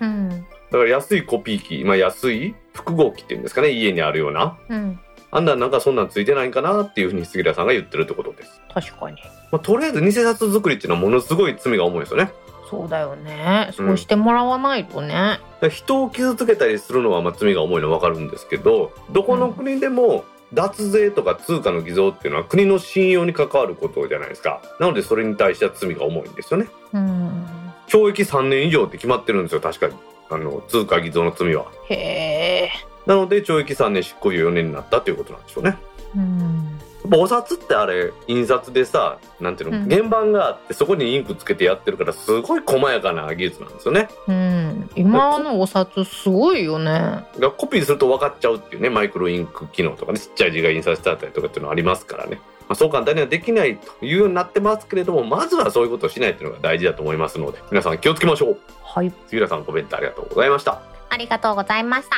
[0.00, 0.36] うん、だ
[0.70, 8.60] から安いコピー機今安い複合機っていうんですかね家にあるような、うん、あんななんかそんなんついてないかなっていうふうに杉田さんが言ってるってことです。
[8.72, 9.16] 確かに。
[9.50, 12.30] まあ、とりあえず偽札作りっていうのはものすごい罪が重いですよね。
[12.68, 13.70] そうだよね。
[13.72, 15.40] そうしてもらわないとね。
[15.60, 24.60] うん、人を傷つけたりするのはまあ罪が重いのはわかるんですけど、どこの国でも脱税とか通貨の偽造っていうのは国の信用に関わることじゃないですか。
[24.78, 26.68] なのでそれに対しては罪が重いんですよね。
[26.92, 27.46] うん
[27.88, 29.94] 懲役3年以上って決まってるんですよ確かに。
[30.30, 31.66] あの通貨偽造の罪は。
[31.88, 32.70] へえ。
[33.06, 35.76] なので懲役3年執行猶予4年になったっていうことなんでしょうね。
[36.16, 36.78] うん
[37.18, 52.36] お札ってあれ印刷でさなんていうの、うん原版があってそこにインクつけてやってるからすごい細やかな技術なんですよねうん今のお札すごいよねだからコピーすると分かっちゃうっていうねマイクロインク機能とかねちっちゃい字が印刷してあったりとかっていうのありますからね、
[52.68, 62.16] まあ、そう簡単にはできないというようになってますけれどもまずはそういうことをしないっていうのが大事だと思いますので皆さん気をつけましょうはい杉浦さんコメントありがとうございましたありがとうございました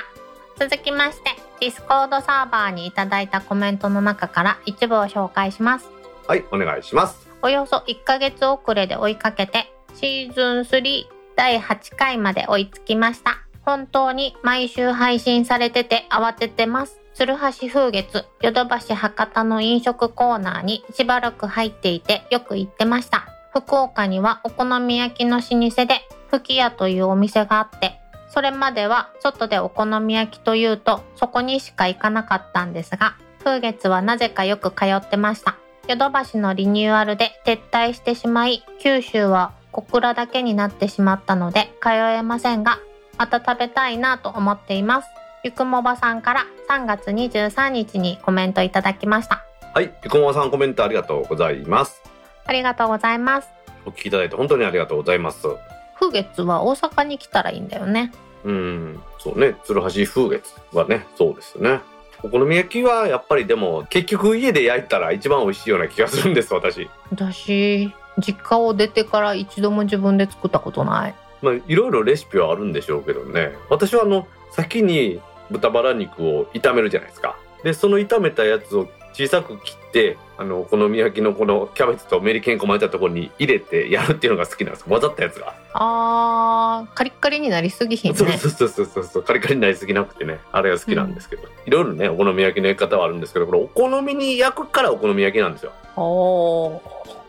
[0.67, 5.89] 続きまして Discord サーバーにいただいたコメントの中から一部を紹介します。
[6.27, 7.29] はいお願いします。
[7.43, 11.05] およそ1ヶ月遅れで追いかけてシーズン3
[11.37, 13.39] 第8回まで追いつきました。
[13.65, 17.01] 本当に毎週配信されてて慌ててます。
[17.15, 23.29] 鶴橋風月ヨドバシ博多の飲食コーナーにしばらく入っていてよく行ってました。
[23.53, 28.01] 福岡にはお好み焼きの老舗で吹き屋というお店があって
[28.35, 35.57] それまでは外でお好み焼きというとそこにしか行かなかったんですが風月はなぜかよく通ってました。
[35.87, 42.81] ヨドバシのリニューアルで撤退してしまい九州は小倉だけになってしまったので通えませんが
[43.19, 45.09] また食べたいなと思っています。
[45.45, 49.45] ゆくもばさんから3月23日にコメントいただきました。
[49.75, 52.03] はい生駒さんコメントありがとうございます。
[52.47, 53.49] ありがとうございます。
[53.87, 55.47] お聞きいただいて本当にありがとうございます。
[55.95, 58.11] 風月は大阪に来たらいいんだよね
[58.45, 59.57] うんそうね。
[59.65, 61.81] 鶴橋風月はねそうですよね。
[62.23, 66.89] お好み焼きはやっぱりでも結局家で焼いたら一番美味しいような気がするんです私。
[67.11, 71.15] 私実家を出てから一度も自分で作ったことない。
[71.43, 73.53] まあいろいろレシピはあるんでしょうけどね。
[73.69, 77.37] 私はあの先に豚バラ肉を炒めるじゃないですか。
[77.63, 84.85] でその炒めたやつを小さく切ってあのお好み焼きのこのキャベツとメリケン粉巻いたところに入れてやるっていうのが好きなんです。
[84.85, 88.17] 混ざったやつが、あーカリッカリになりすぎひんね。
[88.19, 89.23] そうそうそうそうそう。
[89.23, 90.41] カリカリになりすぎなくてね。
[90.51, 95.73] あれが好きなんですけど、いろいろねお好み焼きの焼き方はあるんですけどこれお好みに焼くからお好み焼きなんですよ。
[95.97, 96.81] おー。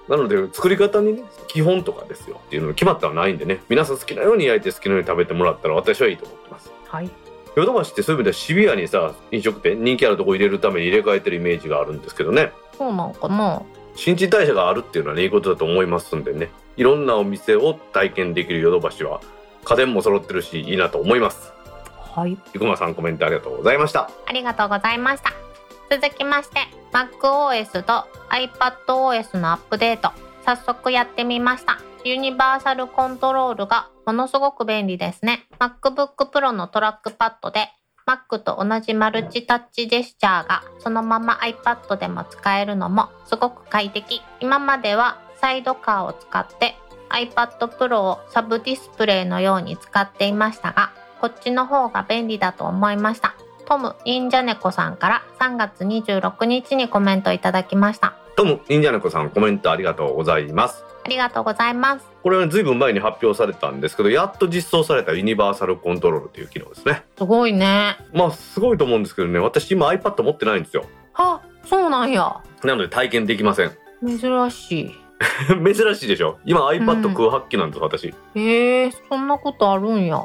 [0.09, 3.61] なので作り方にね基本とかですよっていうのが決まったはないんでね。
[3.69, 6.71] 皆さん好きなように焼いて好きなように食べてもらったら私はいいと思ってます。
[6.87, 7.09] はい。
[7.55, 13.61] ヨドバシってそういう意味ではシビアにさ飲食店人気あるとこ入れるために入れ替えてるイメージがあるんですけどねそうなんかな
[13.95, 19.21] 新陳代謝があるっていうのはねいいことだと思いますんでねいろんなお店を体験できるヨドバシは
[19.63, 21.53] 家電も揃ってるしいいなと思います
[21.97, 25.45] はい生駒さんコメントありがとうございましたありがとうございました。
[25.89, 26.59] 続きまして、
[26.93, 30.11] MacOS と iPadOS のアップデート、
[30.43, 31.79] 早速やってみました。
[32.03, 35.47] ユニバーサルコントロールがものすごく便利ですね。
[35.59, 37.69] MacBook Pro のトラックパッドで
[38.05, 44.21] Mac と同じマルチタッチジェスチャーがそのまま iPad でも使えるのもすごく快適。
[44.39, 46.75] 今まではサイドカーを使って
[47.09, 53.35] iPad Pro をサブディスプレイのように使っていましたが、こっちの方が便利だと思いました。
[53.67, 58.13] トム忍者猫さんから3月26日にコメントいただきました。
[58.35, 62.05] トム忍者猫さんコメントありがとうございますありがとうございます。
[62.23, 67.97] これはずいぶん前に発表されたんですけどやっと実装されたユニバーサルコントロールという機能ですねすごいね。
[68.11, 72.41] まあすごいと思うんですけどね私今 iPad 持ってないんですよは、そうなんや。
[72.63, 73.71] なので体験できません
[74.03, 74.91] 珍しい。
[75.47, 80.23] 珍しいでしょ今 iPad うん空白機なんです、私へえ、そんなことあるんや。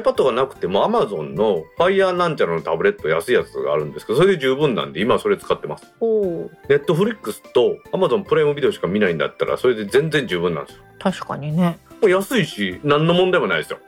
[0.00, 6.50] iPad がなくても Amazon の Fire なんちゃらのタブレット安いやつがあるんですけどそれで十分なんで今それ使ってますほう。
[6.68, 11.78] Netflix と Amazon プライムビデオしか見ないんだったらそれで全然十分なんですよ確かにね。
[12.02, 13.78] 安いし何の問題もないですよ。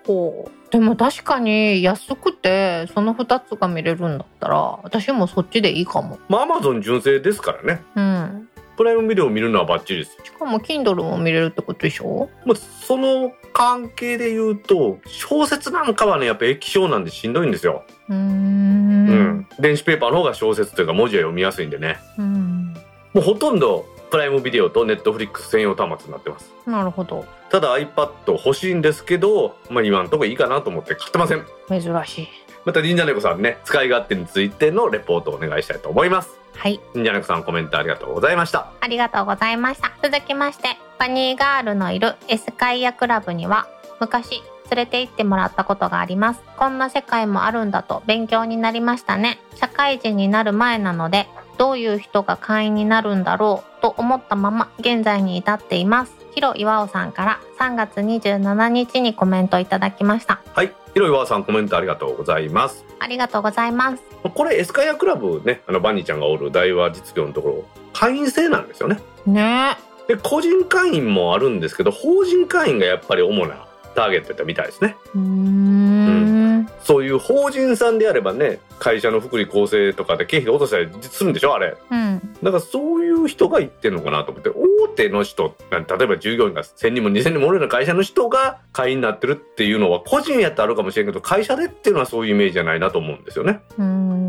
[0.71, 6.19] でも確かに安くてその2つが見れるんだったら私もそっちでいいかも。
[6.29, 8.49] まあ Amazon 純正ですからねうん。
[8.77, 12.29] プライムビデオ見るのはバッチリですよしかも Kindle も見れるってことでしょ？
[12.45, 18.15] まあ、その関係で言うと小説なんかはねやっぱ液晶なんでしんどいんですよ、うー。
[18.15, 22.75] うんん、電子ペーパーの方が小説というか文字は読みやすいんでねうん。
[23.15, 27.25] もうほとんどプライムビデオとネットフリックス専用端末になってますなるほど。
[27.51, 32.29] ただ iPad 欲しいんですけど、まあ、今のところいいかなと思って買ってません珍しい。
[32.65, 36.81] また忍者猫さんね使い勝手についてのレポートをお願いしたいと思いますはい。
[36.95, 39.93] 忍者猫さんコメントありがとうございましたありがとうございました。
[40.03, 43.67] 続きまして、バニーガールのいるエスカイアクラブには、
[44.01, 46.41] 昔、連れて行ってもらったことがあります。
[46.57, 49.39] こんな世界もあるんだと勉強になりましたね。
[49.55, 51.29] 社会人になる前なので、
[51.59, 56.13] どういう人が会員になるんだろうと思ったまま現在に至っています。
[56.35, 60.41] ヒロ岩尾さんから3月27日にコメントいただきました。
[60.55, 62.83] はいひろいわさんコメントありがとうございます。
[63.01, 64.03] ありがとうございます。
[64.23, 68.99] これエスカイアクラブねあのバニーちゃんがおる大和実業のところ会員制なんですよね。
[69.27, 69.77] ね。
[70.09, 74.97] で個人会員もあるんですけど法人会員がやっぱり主なターゲットやったみたいですね。
[75.15, 81.77] うーんそういう法人さんであればね会社の福利厚生とかで経費で落としたりするんでしょあれ。
[81.91, 82.21] うん。
[82.43, 93.61] だからそういう人が言ってんのかなと思って大手の人例えば従業員が1000人も2000人もおるような会社の人が会員になってるっていうのは個人やったらあるかもしれんけど会社でっていうのはそういうイメージじゃないなと思うんですよね。
[93.79, 94.27] うーん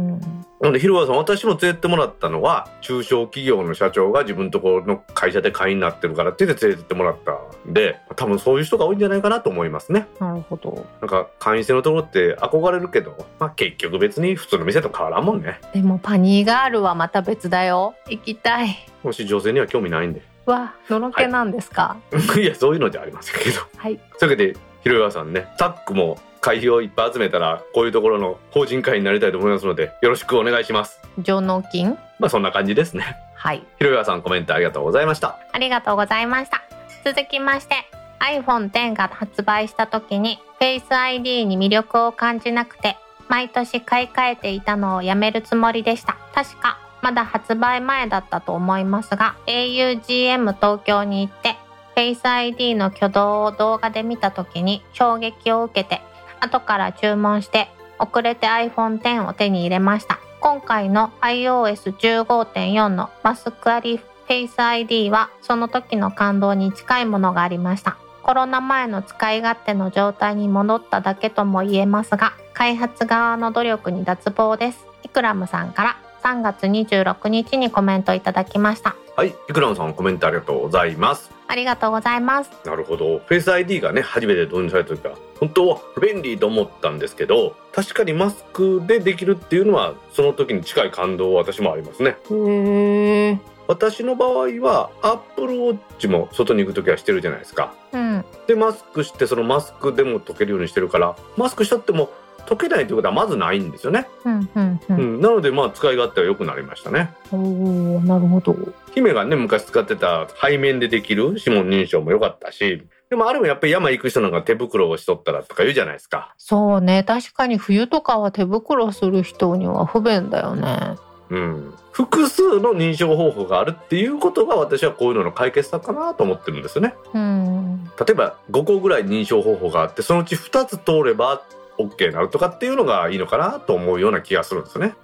[0.59, 7.33] なので、広川さん、私も連れてってもらったのは、中小企業の社長が自分のところの会社で会員になってるからって言って連れてってもらった
[7.69, 10.07] んで、多分そういう人が多いんじゃないかなと思いますね。
[10.19, 15.59] なるほどなんか、会員制のところって憧れるけど、まあ結局別に普通の店と変わらんもんね。
[15.73, 18.69] でもパニーガールはまた別だよ行きたい
[19.03, 20.23] もし女性には興味ないんで。
[20.47, 21.97] わのろけなんですか？
[22.35, 23.59] いや、そういうのじゃありませんけど。
[23.77, 26.17] はいそういうわけで、広川さんね、タックも
[26.47, 31.01] 会費をいっぱい集めたら、こういうところの法人会員になりたいと思いますので、よろしくお願いします。
[31.19, 33.17] 上納金まあそんな感じですね。
[33.35, 35.37] はい広川さんコメントありがとうございました。
[35.51, 36.63] ありがとうございました。
[37.03, 37.75] 続きまして、
[38.21, 42.95] iPhone X が発売した時に Face ID に魅力を感じなくて、
[43.27, 46.15] 毎年買い替えていたのをやめるつもりでした。
[46.33, 51.57] 確か、まだ発売前だったと思いますが、augm 東京に行って、
[51.97, 56.01] Face ID の挙動を動画で見た時に衝撃を受けて、
[56.39, 57.69] 後から注文して、
[57.99, 60.19] 遅れて iPhone X を手に入れました。
[60.39, 67.97] 今回の iOS15.4 のマスクありフェイス ID はその時の感動に近いものがありました。
[68.23, 74.85] コロナ前の使い勝手の状態に戻っただけとも言えますが、開発側の努力に脱帽です。
[75.03, 75.97] イクラムさんから
[76.27, 78.97] 3月26日にコメントいただきました。
[79.15, 81.31] はい、イクラムさんコメントありがとうございます。
[81.47, 82.51] ありがとうございます。
[82.65, 83.19] なるほど。
[83.19, 92.17] フェイス ID がね、初めて導入された時は、本当は便利と思ったんですけど、確かにマスクでできるっていうのは、その時に近い感動は私もありますね。
[92.29, 93.39] へえ。
[93.69, 97.73] 私の場合は、Apple Watch も外に行く時はしてるじゃないですか。
[97.93, 98.25] うん。
[98.47, 102.09] で、マスクして、そのマスクでも溶けるようにしてるから、マスクしちゃっても
[102.47, 104.07] 溶けないということはまずないんですよね。
[104.25, 104.93] うん、うん、う。
[104.93, 105.21] うんん。
[105.21, 107.09] なので、まあ、使い勝手は良くなりましたね。
[107.31, 108.55] おお、なるほど。
[108.95, 116.33] 姫がね、昔使ってた背面でできる指紋認証も良かったし、でもあれもやっぱり山行く人なんか手袋をしとったらとか言うじゃないですか。
[116.37, 117.03] そうね。
[117.03, 120.97] 確かに冬とかは手袋する人には不便だよね。
[121.29, 121.73] うん。
[121.91, 126.93] 複数の認証方法があるっていうことが私はこういうのの解決策かなと思ってるんですよね。
[127.13, 127.85] うん。
[127.85, 131.41] 例えば5個ぐらい認証方法があって、そのうち2つ通れば
[131.79, 134.95] OK になるとかっていうのがいいのかなと思うような気がするんですよね。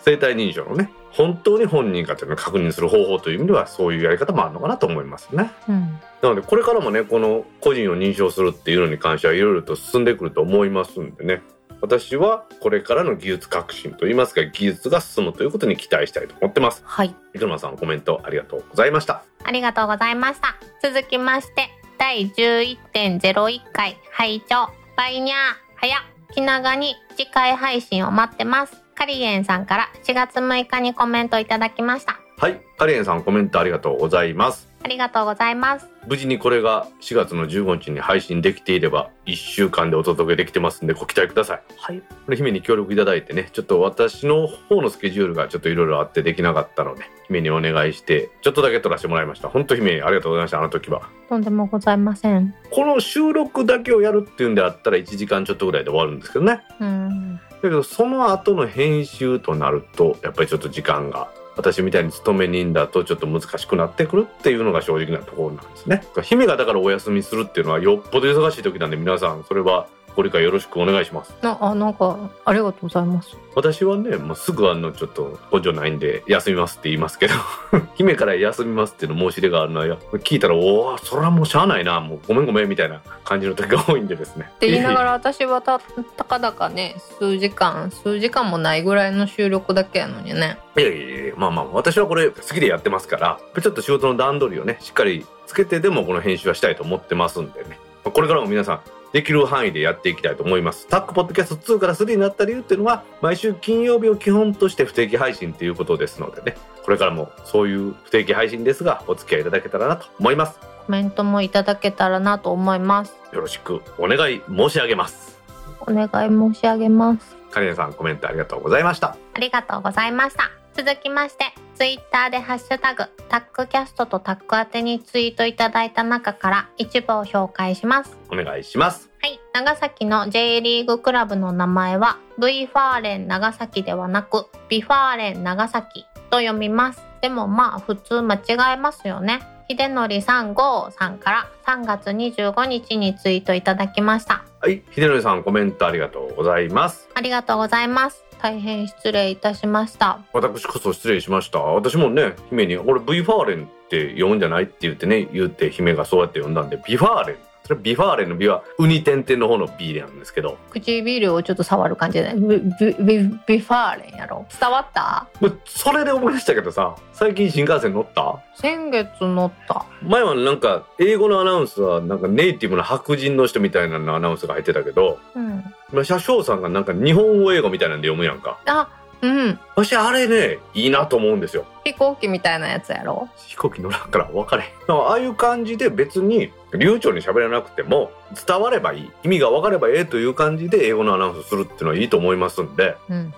[0.00, 5.50] 生体認証のね、本当に本人かというのを確認する方法という意味ではそういうやり方もあるのかなと思いますね。
[5.68, 6.00] うん。
[6.22, 11.42] なのでこれからもねこの個人を認証するっていうのに関してはいろいろと進んでくると思いますんでね
[11.80, 17.14] 私はこれからの技術革新といいますか技術が進むということに期待したいと思ってますはい。
[17.34, 20.56] 三車さんコメントありがとうございましたありがとうございました。
[20.82, 21.68] 続きまして、
[21.98, 25.36] 第11.01回拝聴バイニャー
[25.76, 25.94] 早
[26.34, 28.82] 気長に次回配信を待ってます。
[28.94, 32.18] カリエンさんから4月6日にコメントいただきました。
[32.38, 35.88] はいカリエンさんコメントありがとうございますありがとうございます。
[36.06, 42.00] 無事にこれが4月の15日に配信できていれば1週間でお届けできてますんでご期待くださいはい。
[42.00, 52.54] これ姫に協力いただいてねちょっと私の方のスケジュールがちょっといろいろあってできなかったので姫にお願いしてちょっとだけ撮らせてもらいました本当姫ありがとうございましたあの時はとんでもございません。
[52.70, 57.36] この収録だけをやるっていうんであったら1時間ちょっとぐらいで終わるんですけどねうん。
[57.36, 66.02] だけどその後の編集となるとやっぱりちょっと時間が私みたいに勤め人だとちょっと難しくなってくるっていうのが正直なところなんですね。
[66.22, 69.86] 姫がだからお休みするっていうのはよっぽど忙しい時なんで皆さんそれは
[70.16, 73.36] ご理解よろしくお願いしますな、あ、なんか、ありがとうございます。
[73.54, 77.34] 私はねもうすぐあのちょっと補助ないんで休みますって言いますけど
[77.94, 85.78] 姫から休みますっていうの申し出があるのは聞いたらおおそれはもうしゃあないなもうごめんごめんみたいな感じの時が多いんでですねって言いながら私はた、
[86.16, 90.58] たかだかね、数時間、数時間もないぐらいの収録だけやのにね。
[90.76, 98.80] いやいやいやまあまあ私はこれ好きでやってますからちょっと仕事の段取りをねしっかりつけてでもこの編集はしたいと思ってますんでねこれからも皆さん
[99.14, 113.14] できる範囲でやっていきたいと思いますタックポッドキャスト2から3になった理由っていうのは毎週金曜日を基本として不定期配信ということですのでねこれからもそういう不定期配信ですがお付き合いいただけたらなと思いますコメントもいただけたらなと思います。
[113.32, 115.38] よろしくお願い申し上げます
[115.80, 117.36] お願い申し上げます。
[117.50, 120.50] カリナさんコメントありがとうございましたありがとうございました。
[120.74, 121.44] 続きまして、
[121.74, 128.16] ツイッターでハッシュタグ、タックキャストとタック宛てにツイートいただいた中から一部を紹介します。
[128.30, 129.40] お願いしますはい。
[129.52, 137.02] 長崎の J リーグクラブの名前は V ファーレン長崎ではなくビファーレン長崎と読みます。
[137.22, 139.40] でもまあ普通間違えますよね。
[139.68, 150.20] 秀則さん5さんから3月25日にツイートいただきましたはい秀則さんコメントありがとうございますありがとうございます大変失礼いたしました。
[150.32, 151.60] 私こそ失礼しました。
[151.60, 157.36] 私もね姫に俺 V ファーレンって読むんじゃないって言ってね言って姫がそうやって読んだんでビファーレン。
[157.66, 160.58] それビファーレンのビはウニ点々の方の B なんですけど。
[160.70, 164.46] 唇をちょっと触る感じでビビビビファーレンやろ？
[164.60, 165.26] 伝わった？
[165.40, 168.42] もうそれで思い出したけどさ最近新幹線乗った？
[168.54, 169.86] 先月乗った。
[170.02, 175.64] 前はなんか英語のアナウンスはなんかネイティブな白人の人みたいなのアナウンスが入ってたけどうん。
[175.90, 178.58] 今車掌さんがなんか日本語英語みたいなんで読むやんか。
[178.66, 178.88] あ
[179.24, 179.58] うん。
[179.74, 181.64] 私あれねいいなと思うんですよ。
[181.84, 183.28] 飛行機みたいなやつやろ？
[183.36, 188.10] 飛行機乗らんから分かれああいう感じで別に流暢に喋らなくても
[188.46, 189.10] 伝わればいい。
[189.24, 192.96] 意味が分かればええという感じで英語のアナウンスするっていうのはいいと思いますんで。
[193.08, 193.34] うんうんうん。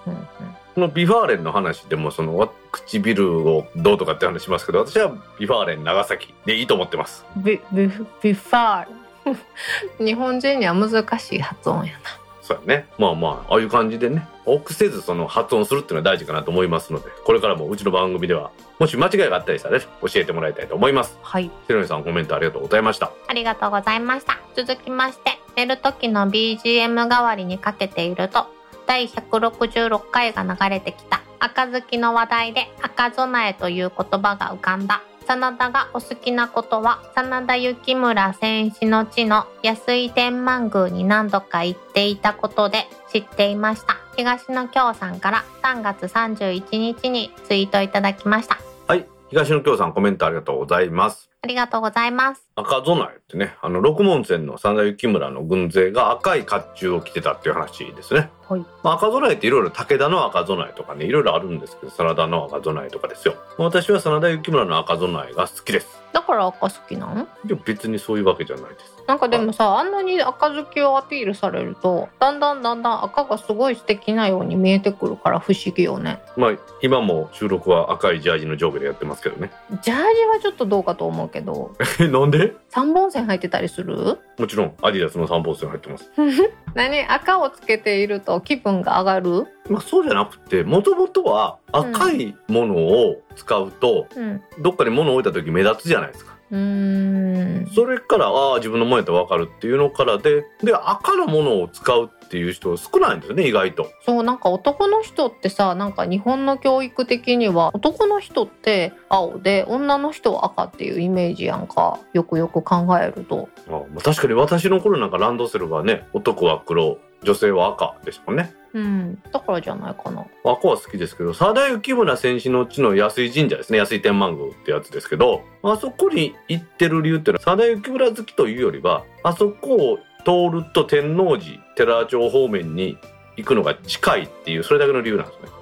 [0.74, 7.24] このビファーレンの話でもそのわ唇をどうとかって話しますけど私はビファーレン長崎でいいと思ってます。
[7.37, 7.89] ビビ
[8.22, 8.96] ビファーレン。
[10.07, 11.99] 日本人には難しい発音やな
[12.47, 12.86] そうやね。
[12.99, 14.26] まあまあああいう感じでね。
[14.44, 21.18] 臆せずその発音するっていうのは大事かなと思いますのでこれからもうちの番組ではもし間違いがあったりしたらね教えてもらいたいと思います。
[21.22, 21.51] はい。
[21.66, 23.11] ひろみさんコメントありがとうございました。
[23.26, 24.38] ありがとうございました。
[24.55, 28.47] 続きまして、寝る時の BGM 代わりにかけていると、
[28.86, 35.03] 第166回が流れてきた赤好きの話題で赤備えという言葉が浮かんだ。
[35.26, 43.96] 真田がお好きなことは、真田幸村戦死の地の安井天満宮に何度か行っていたことで知っていました。
[44.16, 48.58] 東野京さんから3月31日にツイートいただきました。
[48.86, 52.45] はい東野京さんコメントありがとうございますありがとうございます。
[52.59, 58.30] 赤備えってねあの六門線の真田幸村の軍勢が赤い甲冑を着てたっていう話ですね。
[58.48, 58.61] はい。
[58.82, 63.34] まあ、赤備えっていろいろ武田の赤備えとかねいろいろあるんですけど真田の赤備えとかですよ。
[63.59, 66.00] 私は真田幸村の赤備えが好きです。
[66.14, 67.22] だから赤好きなの？
[67.22, 68.96] いや別にそういうわけじゃないです。
[69.07, 76.20] なんかでもさあんなに赤好きをアピールされるとだんだんだんだん赤がすごい素敵なように見えてくるから不思議よね。
[76.36, 76.52] まあ
[76.82, 79.50] 今も収録は赤いジャージの上下でやってますけどね。
[79.82, 81.72] ジャージはちょっとどうかと思うけど。
[82.00, 82.45] え なんで？
[82.70, 84.18] 3本線入ってたりする？
[84.38, 84.74] もちろん。
[84.82, 86.11] アディダスの3本線入ってます。
[86.74, 87.01] 何？
[87.07, 89.47] 赤をつけていると気分が上がる？
[89.70, 94.42] まあそうじゃなくてもともとは赤いものを使うと、うん。
[94.61, 97.70] どっかに物を置いた時目立つじゃないですかうーん。
[97.74, 103.90] それからああ自分のものやったら分かるっていうのからでで赤のものを使うっていう人少ないんですよね意外と。
[104.05, 111.99] そうなんか男の人ってさなんか日本の教育的には男の人って青で女の人は赤っていうイメージやんか。
[112.12, 113.49] よくよく考えると。
[113.68, 119.18] あまあ確かに私の頃なんかランドセルはね男は黒女性は赤ですもんねうん。
[119.32, 120.26] だからじゃないかな。
[120.44, 123.78] 赤は好きですけど佐田幸村戦士の地の安井神社ですね。
[123.78, 132.98] 安井天満宮ってやつですけどあそこに行ってる理由っていうのは佐田幸村好きというよりはあそこを通ると天王寺寺町方面に
[133.38, 135.56] 行くのが近いっていうそれだけの理由なんですね。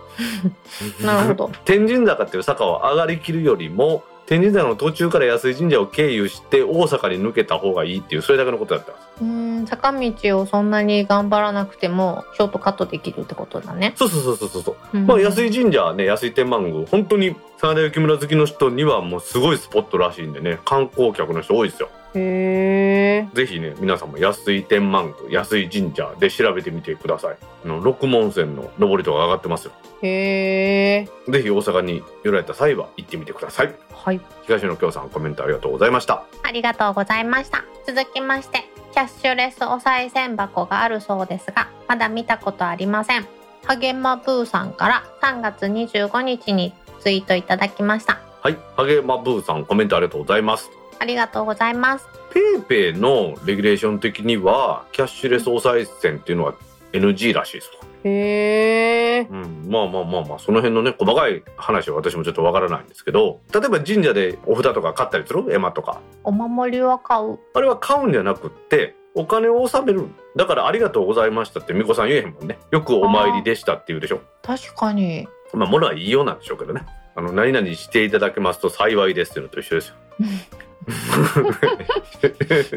[1.06, 1.52] なるほど。
[1.64, 9.06] 天神坂っていう坂を上がりきるよりも天神坂の途中から安井神社を経由して大阪に抜けた方がいいっていうそれだけのことだったんです。
[9.20, 13.92] うーん坂道をそんなに頑張らなくてもショートカットできるってことだね。
[13.96, 14.76] そうそうそうそうそう。
[14.94, 21.90] うんまあ安井神社はね安井天満宮本当に真田幸村好きの人にはもうすごいスポットらしいんでね観光客の人多いですよ。
[22.14, 23.34] へえ。
[23.34, 27.36] ぜひね皆さんも安井天満宮安井神社で調べてみてください。
[27.64, 29.72] あの六門線の上りとか上がってますよ。
[30.02, 31.30] へえ。
[31.30, 33.74] ぜひ大阪に寄られた際は行ってみてください。
[33.92, 34.20] はい。
[34.42, 36.24] 東野京さんコメントありがとうございました。
[36.42, 37.64] ありがとうございました。
[37.86, 43.26] 続きまして、キャッシュレスお賽銭箱があるそうですが、まだ見たことありません。
[43.64, 48.20] ハゲマブーさんから3月25日にツイートいただきました。
[48.42, 50.70] はい、ハゲマブーさんコメントありがとうございます。
[50.98, 52.08] ありがとうございます。
[52.32, 56.54] ペイペイのレギュレーション的にはキャッシュレスお賽銭っていうのは
[56.92, 57.86] NG らしいですと。
[58.04, 59.28] へえ。
[59.30, 65.44] うん、まあまあまあまあその辺のね細かい話は私もちょっとわからないんですけど例えば神社でお札とか買ったりする？
[65.52, 67.38] 絵馬とかお守りは買う。
[67.54, 75.28] あれは買うんじゃなくってお金を納めるだからありがとうございましたって巫女さん言えへんもんねよくお参りでしたって言うでしょ確かに。
[75.52, 76.84] まあ物は言いようなんでしょうけどね
[77.16, 79.94] あの何々していただけますと幸いですっていうのと一緒ですよ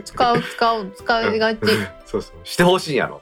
[0.03, 1.59] 使う使う使いがち。
[2.05, 3.21] そうそうしてほしいんやろ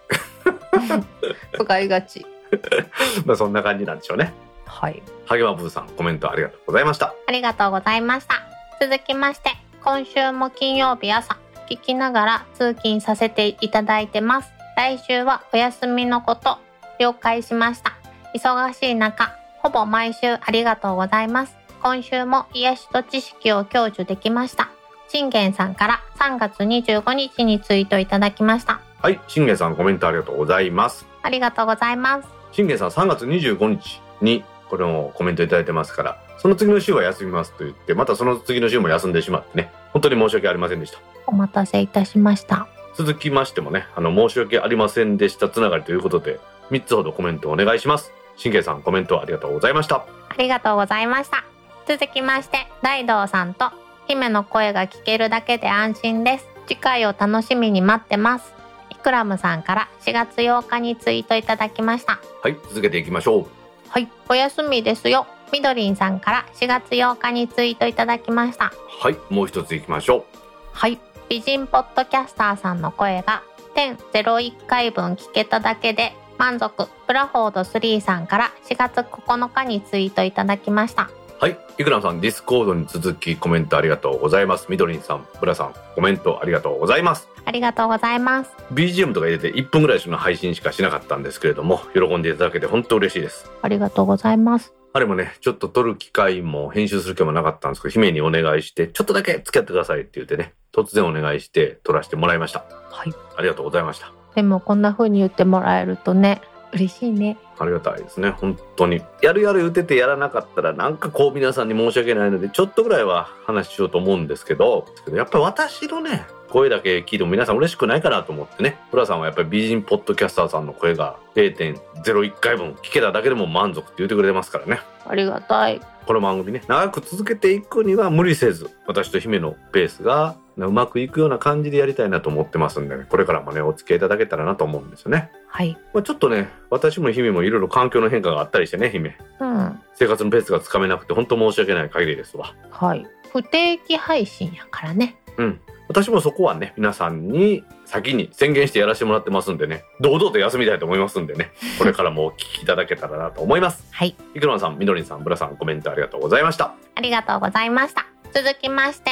[1.54, 2.26] 使いがち。
[3.26, 4.34] まあそんな感じなんでしょうね
[4.66, 5.02] はい。
[5.26, 8.42] ハゲマブーさんコメントありがとうございましたありがとうございました。
[8.80, 9.52] 続きまして、
[9.84, 11.38] 今週も金曜日朝、
[11.70, 14.52] 聞きながら通勤させていただいてます。
[14.76, 16.58] 来週はお休みのこと、
[17.00, 17.94] 了解しました。
[18.36, 21.56] 忙しい中、ほぼ毎週ありがとうございます。
[21.82, 24.75] 今週も癒しと知識を享受できました。
[25.16, 28.82] 信玄さんから3月25日にツイートいただきました。
[29.02, 31.08] はい、信玄さんコメントありがとうございます。
[31.22, 32.28] ありがとうございます。
[32.52, 41.00] 信玄さん3月25日にこれもコメントいただいてますから、その次の週は休みますと言って、またその次の週も休んでしまってね、本当に申し訳ありませんでした。
[41.28, 42.68] お待たせいたしました。
[42.98, 46.42] 続きましてもね、あの、申し訳ありませんでしたつながりということで、
[46.72, 48.12] 3つほどコメントお願いします。
[48.36, 50.06] 信玄さんコメントありがとうございました。
[50.28, 51.46] ありがとうございました。
[51.88, 53.72] 続きまして、大道さんと、
[54.08, 56.48] 姫の声が聞けるだけで安心です。
[56.68, 58.54] 次回を楽しみに待ってます。
[58.90, 62.20] イクラムさんから4月8日にツイートいただきました。
[62.42, 63.48] はい、続けていきましょう。
[63.90, 65.28] はい、お休みですよ。
[65.52, 68.74] みどりんさんから4月8日にツイートいただきました。
[69.00, 70.24] はい、もう一ついきましょう。
[70.72, 71.00] はい、
[71.30, 73.44] 美人ポッドキャスターさんの声が
[73.76, 76.88] 1001回分聞けただけで満足。
[77.08, 81.10] ブラフォード3さんから4月9日にツイートいただきました。
[81.38, 84.68] はい、イクラムさん、 Discord に続きコメントありがとうございます。
[84.70, 87.28] みどりんさん、ブラさん、コメントありがとうございます。
[87.44, 88.52] ありがとうございます。
[88.74, 93.52] BGM とか入れて1分ぐらいの配信しかしなかったんですけれども、喜んでいただけて本当嬉しいです。
[93.62, 94.74] ありがとうございます。
[94.94, 102.64] あれもね、ちょっと撮る機会も編集する気もなかったんですけど、姫にお願いして、ちょっとだけ付き合ってくださいって言ってね、突然お願いして撮らせてもらいました。
[102.92, 103.14] はい。
[103.36, 104.14] ありがとうございました。
[104.36, 107.38] でもこんな風に言ってもらえるとね、嬉しいね。
[107.58, 109.02] ありがたいですね、本当に。
[109.22, 118.78] やるやる言っててやらなかったら、なんかこう皆さんに申し訳ないので、ちょっとぐらいは話しようと思うんですけど、やっぱり私のね、声だけ聞いても皆さん嬉しくないかなと思ってね。
[118.92, 124.80] プラさんはやっぱり美人ポッドキャスターさんの声が0.01回分聞けただけでも満足って言ってくれてますからね。
[125.08, 125.82] ありがたい。
[126.06, 135.32] この番組ね、長く続けていくには無理せず、私と姫のペースがうまくいくような感じでやりたいなと思ってますんでね、これからもね、お付き合いいただけたらなと思うんですよね。
[135.56, 135.78] はい。
[135.94, 139.18] まあ、ちょっとね、私も姫もいろいろ環境の変化があったりしてね、姫。
[139.40, 139.80] うん。
[139.94, 142.54] 生活のペースがつかめなくて本当申し訳ない限りですわ。
[142.70, 143.08] はい。
[143.32, 145.16] 不定期配信やからね。
[145.38, 145.62] うん。
[145.88, 153.88] 私もそこはね、皆さんに先に宣言してやらせてもらってますんでね、堂々と休みたいと思いますんでね、 これからもお聞きいただけたらなと思います。
[153.96, 154.14] はい。
[154.34, 156.74] いくらさん、みどりんさん、ブラさん、コメントありがとうございました。
[156.96, 158.06] ありがとうございました。
[158.34, 159.12] 続きまして。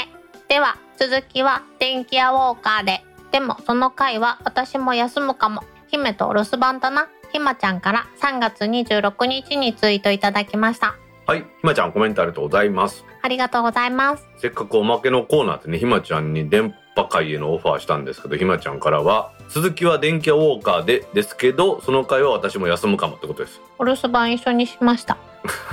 [0.49, 3.01] では、続きは電気屋ウォーカーで。
[3.31, 5.63] でも、その回は私も休むかも。
[5.93, 7.07] 姫とお留守番だな。
[7.31, 10.95] ひまちゃんから3月26日にツイートいただきました。
[11.27, 13.05] はい、ひまちゃんコメントありがとうございます。
[13.21, 14.27] ありがとうございます。
[14.37, 23.61] せっかくおまけのコーナーってね、ひまちゃんに電波会へのオファーしたんですけど、ひまちゃんからは、続きは電気屋ウォーカーでですけど、その回は私も休むかもってことです。
[23.77, 25.17] お留守番一緒にしました。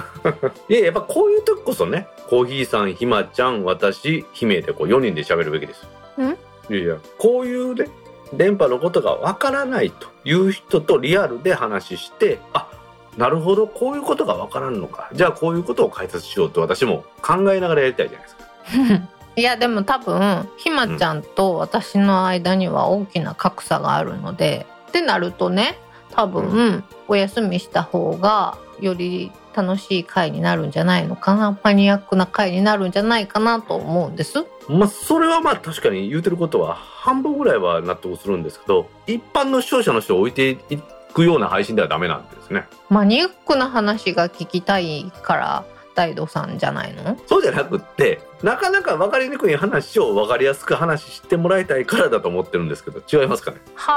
[0.69, 5.89] いや、やっぱこういう時こそね、コーヒーさん、ひまちゃん、私、姫でこう4人で喋るべきです。
[6.21, 6.37] ん？
[6.71, 7.89] いやいや、こういうね、
[8.33, 12.69] 電波のことがわからないという人とリアルで話して、あ、
[13.17, 15.11] なるほど、こういうことがわからんのか。
[15.13, 18.45] じゃあこういうことを解説しようと私も考えながらやりたいじゃないですか。
[19.37, 25.79] いやでも多分ひまちゃんと私の間には大きな格差があるので、ってなるとね
[26.13, 34.45] 多分、お休みした方がより楽しい回になるんじゃないのかなマニアックな回になるんじゃないかなと思うんです。
[34.71, 40.79] まあ、それはまあ確かに言うてることは半分ぐらいは納得するんですけど、一般の視聴者の人を置いてい
[41.13, 42.67] くような配信ではダメなんですね。
[42.89, 45.65] マニアックな話が聞きたいから
[46.01, 47.19] 大道さんじゃないの？
[47.27, 53.59] そうじゃなくって、なかなか分かりにくい話を分かりやすく話してもらいたいからだと思ってるんですけど、違いますかね？
[53.75, 53.91] は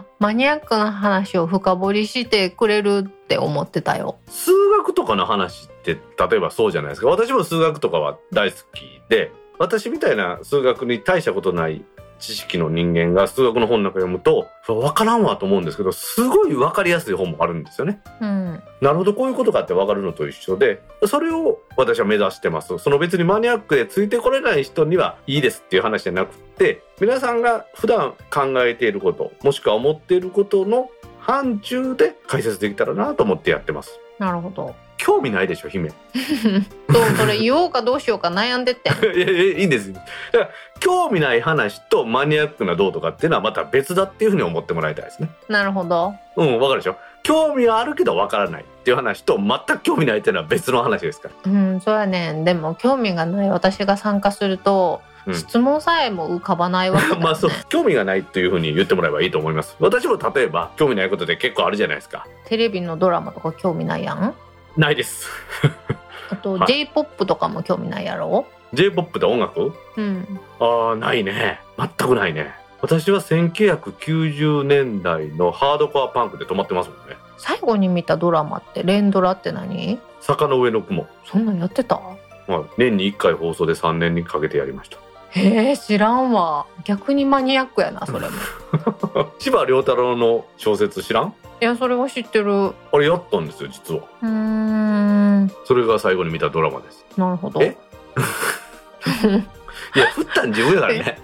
[0.00, 4.18] あマニアックな話を深掘りしてくれるって思ってたよ。
[4.28, 7.08] 数学とかの話って、例えばそうじゃないですか。
[7.08, 11.84] 私も数学とかは大好きで、私みたいな数学に大したことない
[12.22, 18.00] 知識の人間が数学の本なんか読むと、分からんわと思うんですけど、すごい分かりやすい本もあるんですよね。
[18.20, 18.62] うん。
[18.80, 22.78] なるほど、こういうことかって分かるのと一緒で、それを私は目指してます。
[22.78, 33.98] その別にマニアックでついてこれない人にはいいですっていう話じゃなくって、皆さんが普段考えていること、もしくは思っていることの範疇で解説できたらなと思ってやってます。
[34.20, 34.76] なるほど。
[35.04, 35.88] 興味ないでしょ、姫。
[35.88, 35.92] い
[36.92, 39.26] どうそれ言おうかどうしようか悩んでって いや
[39.58, 39.92] いいんです。
[39.92, 40.04] だか
[40.38, 40.48] ら
[40.78, 45.28] 興味ない話とマニアックなどうとかっていうのはまた別だっていうふうに思ってもらいたいですね。
[45.48, 46.14] なるほど。
[46.36, 46.96] うん、わかるでしょ？
[47.24, 51.50] 興味はあるけどわからないっていう話と全く興味ないっていうのは別の話ですから。
[51.52, 52.44] うん、そうやねん。
[52.44, 57.14] でも興味がない私が参加すると、うん質問さえも浮かばないわけね。
[57.22, 64.34] まあそう興味がないというふうに言ってもらえばいいと思います私も例えば興味ないことで結構あるじゃないですかテレビのドラマとか興味ないやん？
[64.76, 65.28] ないです。
[66.30, 66.66] あと、はい。
[66.66, 69.72] J-POP とかも興味ないやろ？J-POP で音楽？
[69.96, 70.40] うん。
[70.60, 71.60] ああないね。
[71.78, 72.54] 全くないね。
[72.80, 77.16] 私は1990年代のハードコアパンクで止まってますもんね。
[77.38, 79.98] 最後に見たドラマって連ドラって何？
[80.20, 82.00] 坂の上の雲、そんなんやってた？
[82.48, 84.98] まあ、年に1回放送で3年にかけてやりました。
[85.30, 86.66] へえ知らんわ。
[86.84, 88.36] 逆にマニアックやなそれも。
[89.38, 91.34] 千葉良太郎の小説知らん？
[91.62, 92.52] いやそれは知ってる。
[92.52, 94.00] うあれやったんですよ実は。
[94.20, 95.52] ーん。
[95.64, 97.06] それが最後に見たドラマです。
[97.16, 97.62] なるほど。
[97.62, 97.76] え？
[99.94, 101.20] いや振ったん自分やからね。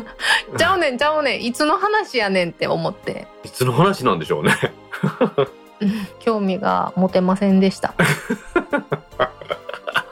[0.56, 1.44] ちゃうねんちゃうねん。
[1.44, 3.26] いつの話やねんって思って。
[3.44, 4.56] いつの話なんでしょうね。
[5.80, 7.92] う ん興味が持てませんでした。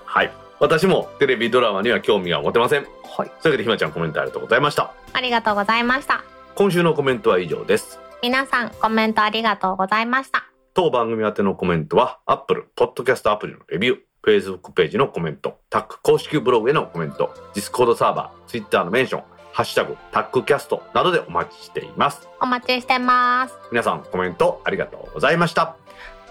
[0.04, 0.30] はい。
[0.60, 2.86] 私もテレビドラマには興味が持てません。
[3.16, 3.30] はい。
[3.40, 4.92] というわけでひまちゃんコメントありがとうございました。
[5.14, 6.22] ありがとうございました。
[6.56, 10.44] 今週のコメントは以上です皆さんコメントありがとうございました。
[10.74, 22.28] 当番組宛てのコメントは Apple Podcast アプリのレビュー Facebook ページのコメントタック公式ブログへのコメント Discord サーバー Twitter のメンションハッシュタグタックキャストなどでお待ちしています。
[22.40, 23.54] お待ちしてます。
[23.70, 25.76] 皆さんコメントありがとうございました。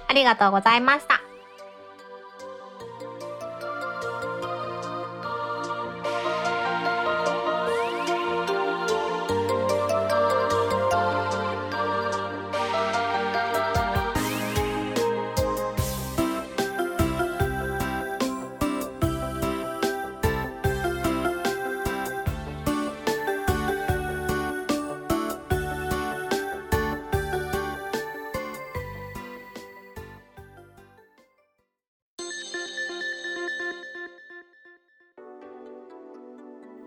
[0.07, 1.30] ありがとうございました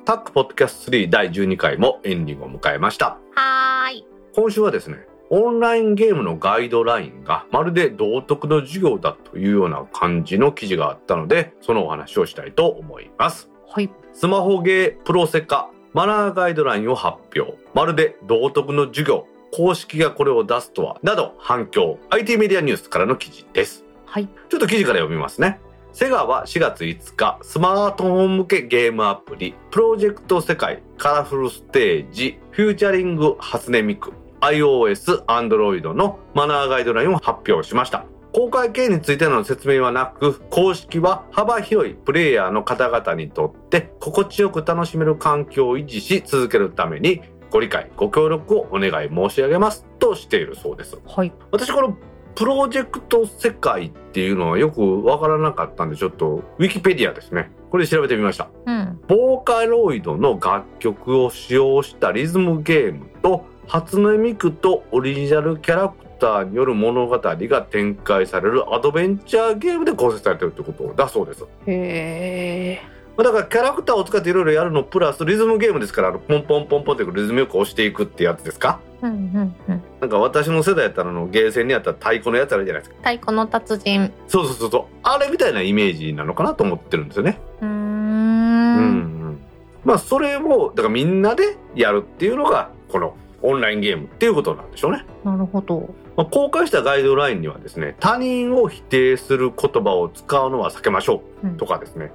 [0.05, 3.19] タックポッドキャスト3第12回もエンディングを迎えました。
[3.35, 4.07] はーい。
[4.35, 13.49] 今週はですねオンラインゲームのガイドラインがまるで道徳の授業だというような感じの記事があったのでそのお話をしたいと思います。
[13.67, 13.89] はい。
[14.13, 17.57] スマホゲープロセカマナーガイドラインを発表。
[17.73, 21.99] まるで道徳の授業公式がこれを出すとはなど反響。
[22.11, 23.85] IT メディアニュースからの記事です。
[24.05, 24.29] はい。
[24.51, 25.61] ちょっと記事から読みますね
[25.95, 38.07] セガは4月5日スマートフォン向けゲームアプリプロジェクト世界カラフルステージフューチャリング初音ミク iOS、Android のマナーガイドラインを発表しました。
[38.33, 47.23] 公開形についての説明はなく公式は幅広いプレイヤーの方々にとって心地よく楽しめる環境を維持し続けるために
[47.53, 49.87] ご理解ご協力をお願い申し上げます。
[50.01, 50.99] としているそうです。
[51.07, 51.33] はい。
[51.53, 51.97] 私この
[52.35, 57.51] プロジェクト世界っていうのはよくわからなかったんでちょっとウィキペディアですね。
[57.71, 58.49] これで調べてみました。
[58.67, 59.01] うん。
[59.09, 71.45] ボーカロイドの楽曲を使用したリズムゲームと初音ミクとオリジナルキャラクターによる物語が展開されるアドベンチャーゲームで構成されてるってことだそうです。
[71.67, 78.81] へえまあだからキャラクターを使っていろいろやるのプラスリズムゲームですからあのポンポンポンポンってリズムよく押していくってやつですか？
[79.03, 79.83] うんうんうん。
[80.01, 82.97] なんか私の世代やったらあのゲーセンにあった太鼓のやつあるじゃないですか。
[82.99, 84.13] 太鼓の達人。
[84.27, 84.85] そうそうそうそう。
[85.05, 87.39] あれみたいなイメージなのかなと思ってるんですよね。
[87.61, 87.71] うーん。
[87.71, 88.83] うんう
[89.31, 89.41] ん。
[89.85, 95.95] まあそれをだからみんなでやるっていうのがこのオンラインゲームっていうことなんでしょうね、なるほど。
[96.17, 102.11] まあ、公開したガイドラインにはですね他人を否定する言葉を使うのは避けましょううんとかですね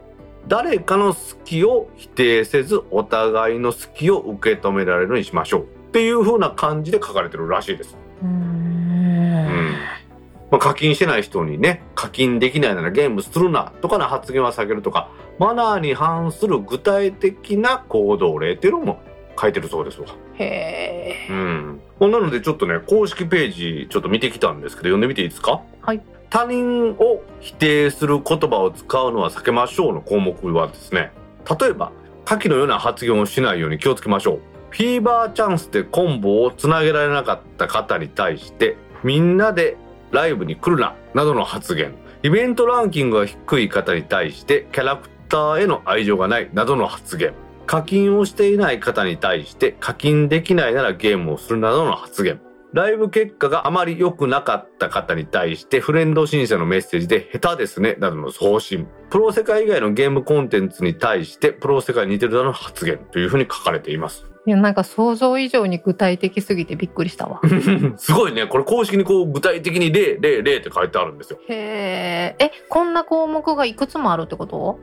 [0.50, 7.96] 誰かの好きを否定せずお互いの好きを受け止められるようにしましょうっていう風な感じで書かれてるらしいです。
[8.24, 8.32] うーん。
[8.32, 9.74] うん
[10.52, 19.00] まあ、課金してない人にね課金できないならゲームするなとかの発言は避けるとかマナーに反する具体的な行動例っていうのも
[19.40, 20.08] 書いてるそうですわ。
[20.34, 21.32] へえ。
[21.32, 25.62] うん、なのでちょっとね公式ページちょっと見てきたんですけど読んでみていいですか？
[25.82, 31.12] はい他人を否定する言葉を使うのは避けましょうの項目はですね
[31.60, 31.92] 例えば
[32.30, 34.40] 下記のような発言をしないように気をつけましょう。
[34.70, 39.78] フィーバーチャンスでコンボをつなげられなかった方に対してみんなで
[40.12, 41.96] ライブに来るななどの発言。
[42.22, 47.34] イベントランキングが低い方に対してキャラクターへの愛情がないなどの発言。
[47.66, 52.40] 課金をしていない方に対して課金できないならゲームをするなどの発言。
[52.72, 58.88] ライブ結果があまり良くなかった方に対してフレンド申請のメッセージで下手ですねなどの送信。
[59.10, 64.29] プロ世界以外のゲームコンテンツに対してプロ世界に似てるなどの発言というふうに書かれています。
[64.46, 67.42] いやなんか想像以上に具体的すぎてびっくりしたわ。
[67.98, 68.48] すごいね。
[68.48, 71.40] これ公式にこう具体的に例例例って書いてあるんですよ。
[71.48, 74.80] へええこんな項目がいくつもあるってこと？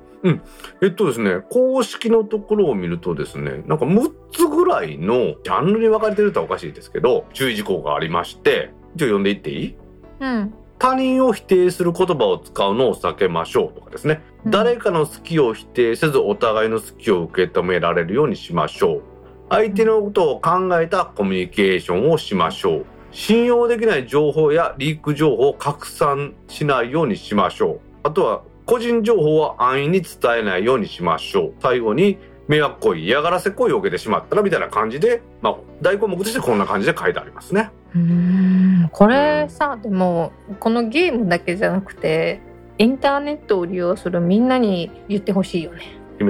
[0.82, 9.76] えっとですね公式のところを見るとですねなんか6つぐらいのジャンルに分かれてるとはおかしいですけど注意事項がありまして一応読んでいっていい？
[10.20, 10.54] うん。
[10.78, 14.50] 他人を否定する言葉を使うのを避けましょうとかですね、うん。
[14.50, 19.02] 誰かの好きを否定せずお互いの好きを受け止められるようにしましょう
[19.48, 22.86] 相手のことを考えたコミュニケーションをしましょう。
[23.12, 27.80] 信用できない情報やリーク情報を拡散しないようにしましょう。
[28.02, 31.54] あとは個人情報は安易に伝えないようにしましょう。
[31.60, 32.18] 最後に
[32.48, 37.70] 迷惑行為嫌がらせ行為を受けてしまったらみたいな感じで、まあ、大項目としてこんな感じで書いてありますね。
[37.94, 38.88] うん。
[38.92, 42.40] これさ、でもこのゲームだけじゃなくて
[42.78, 45.82] インターネットを利用するみんなに言ってほしいよね。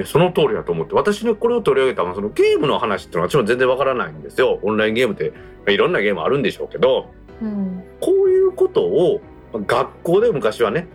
[0.05, 4.59] その通りだと思って私ねこれを取り上げたのはそのゲームの話っていうのは私も全然わからないんですよ。
[4.63, 5.33] オンラインゲームって
[5.73, 9.21] いろんなゲームあるんでしょうけど、うん、こういうことを
[9.55, 10.89] 学校で昔はね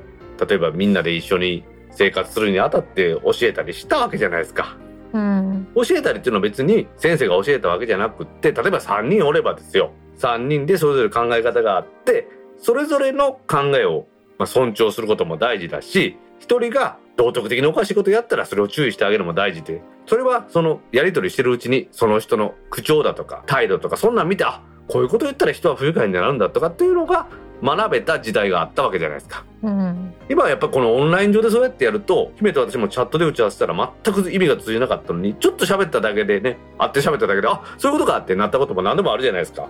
[0.46, 4.78] 例えばみんなで一緒に生活するにあたって教えたりしたわけじゃないですか。
[5.14, 9.92] うん、教えたりっていうのは別に先生が教えたわけじゃなくって例えば3人おればですよ。
[10.20, 12.28] 3人でそれぞれ考え方があって
[12.58, 14.08] それぞれの考えを
[14.46, 27.28] 尊重することも大事だし1人が道徳的におかしいことやったらそれを注意してあげるのも大事でそれはそのやり取りしてるうちにその人の口調だとか態度とかそんなん見てあこういうこと言ったら人は不愉快になるんだとかっていうのが
[27.64, 39.68] 学べた時代があったわけじゃないですか、うん、今はやっぱこのオンライン上でそうやってやると姫と私もチャットで打ち合わせたら全く意味が通じなかったのにちょっと喋っただけでね会って喋っただけであそういうことかってなったことも何でもあるじゃないですか。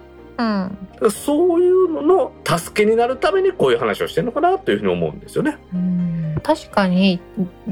[1.02, 5.58] うん、そういうのの助けになるためにこういう話をしてるのかなというふうに思うんですよね。
[5.74, 6.36] うん。
[6.44, 7.20] 確かに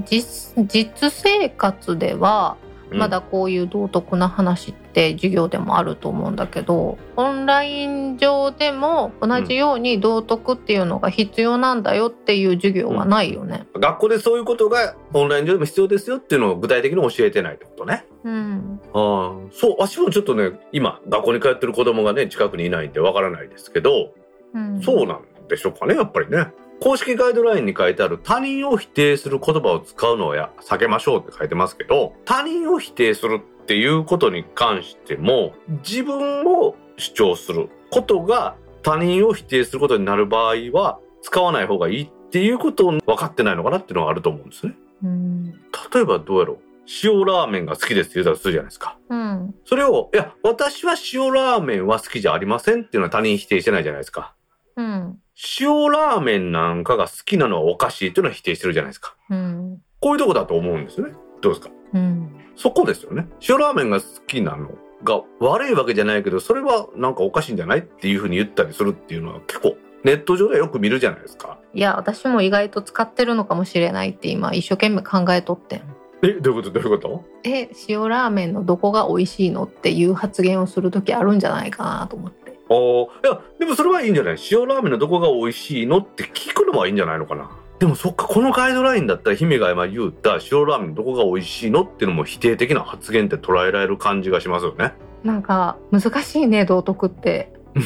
[0.06, 2.58] 実実生活では
[2.92, 18.06] まだこういう道徳な話って授業でもあると思うんだけど、オンライン上でも同じように道徳っていうのが必要なんだよっていう授業はないよね、うん、学校でそういうことがオンライン上でも必要ですよっていうのを具体的に教えてないってことね。
[18.24, 24.14] うん、あそう私もちょっとね今学校に通ってる子供がね近くにいないんでわからないですけど、
[24.54, 26.48] うん、そうなんでしょうかねやっぱりね。
[26.82, 35.54] 公式ガイドラインに書いてある他人を否定する言葉を使うのをや避けましょうって書いてますけど、他人を否定するっていうことに関しても、
[35.88, 44.74] 自分を主張することが他人を否定することになる場合は、使わない方がいいっていうことを分かってないのかなっていうのがあると思うんですね。
[45.04, 45.46] うん
[45.94, 46.58] 例えばどうやろう
[47.04, 48.98] 塩ラーメンが好きですって言うたらするじゃないですか。
[49.08, 49.56] うん。
[49.66, 54.34] それを、いや、私は塩ラーメンは好きじゃありませんっていうのは他人否定してないじゃないですか。
[54.78, 55.20] うん。
[55.60, 59.16] 塩ラーメンなんかが好きなのはおかしいっていうのは否定してるじゃないですか。
[59.30, 61.14] うん、こういうとこだと思うんですよね。
[61.42, 63.28] どうですか、うん、そこですよね。
[63.48, 64.70] 塩ラーメンが好きなの
[65.04, 71.60] が悪いわけじゃないけど、それはなんかおかしいんじゃないっていうふうに言ったりするっていうのは結構ネット上でよく見るじゃないですか。
[71.74, 75.82] いや、私も意外と使ってるのかもしれないって今一生懸命考えとってん。
[76.22, 76.72] え、どういうこと？
[76.72, 77.24] どういうこと？
[77.44, 82.60] え、塩ラーメンのどこが美味しいのっていう発言をする時あるんじゃないかなと思って。
[82.70, 84.38] ああ、いや、でもそれはいいんじゃない？
[84.52, 87.50] 塩ラーメンのどこが美味しいのって聞くのはいいんじゃないのかな？
[87.80, 94.94] でもそっか、このガイドラインだったら姫が今言うた塩ラーメンのどこが美味しいのっていうのも否定的な発言って捉えられる感じがしますよね。
[95.24, 97.54] なんか難しいね、道徳って。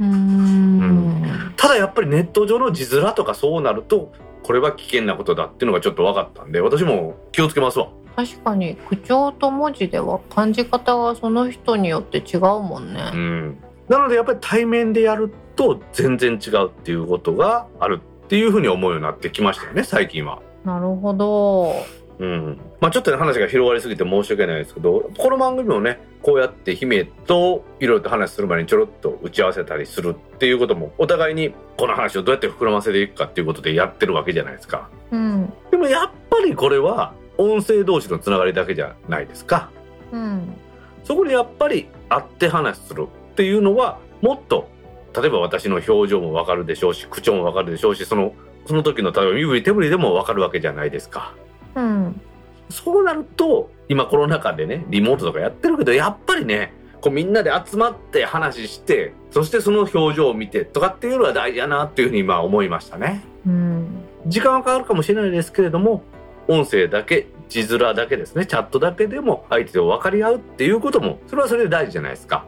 [0.00, 1.22] うん。
[1.56, 7.88] ただやっぱりネット上の字面とかそうなるとこれは危険なことだっていうのがちょっと分かったんで私も気をつけますわ。
[8.16, 8.76] 確かに。
[8.76, 13.56] 口調と文字では感じ方がその人によって違うもんね、うん、
[13.88, 20.40] なのでやっぱり対面でやると全然違うっていうことがあるっていうふうに思うようになってきましたよね最近は。
[20.64, 21.74] なるほど。
[22.20, 34.88] うんまあ、ちょっと、ね、話が広がりすぎて申し訳ないですけどこの番組もねこうやって姫といろいろと話する前にちょろっと打ち合わせたりするっていうこともお互いにこの話をどうやって膨らませていくかっていうことでやってるわけじゃないですか。
[35.10, 39.70] うん、でもやっぱりこれは音声同士のつながりだけじゃないですか。
[40.12, 40.54] うん、
[41.02, 44.68] そこにやっぱり会って話するっていうのはもっと
[45.14, 48.34] 例えば私の表情もわかるでしょうし口調もわかるでしょうしその
[48.66, 51.34] その時の例えば身振り手振りでもわかるわけじゃないですか。
[51.74, 52.20] うん、
[52.68, 63.22] そうなると今コロナ禍でねリモートとかやってるけどやっぱりねこうみんなで集まって話してそしてその表情を見てとかっていうのは大事やなっていうふうに今思いましたね。
[63.46, 66.02] うん、時間はかかるかもしれないですけれども
[66.46, 72.44] 音声だけ字面だけですねチャットだけでも相手と分かり合うっていうこともそれはそれで大事じゃないですか。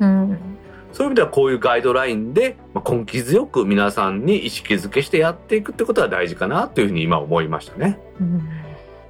[0.00, 0.38] うん、
[0.92, 7.98] そういう意味ではこういうガイドラインで、ま根気強く皆さんに意識づけしてやっていくってことは大事かなというふうに今思いましたね。
[8.20, 8.42] うん、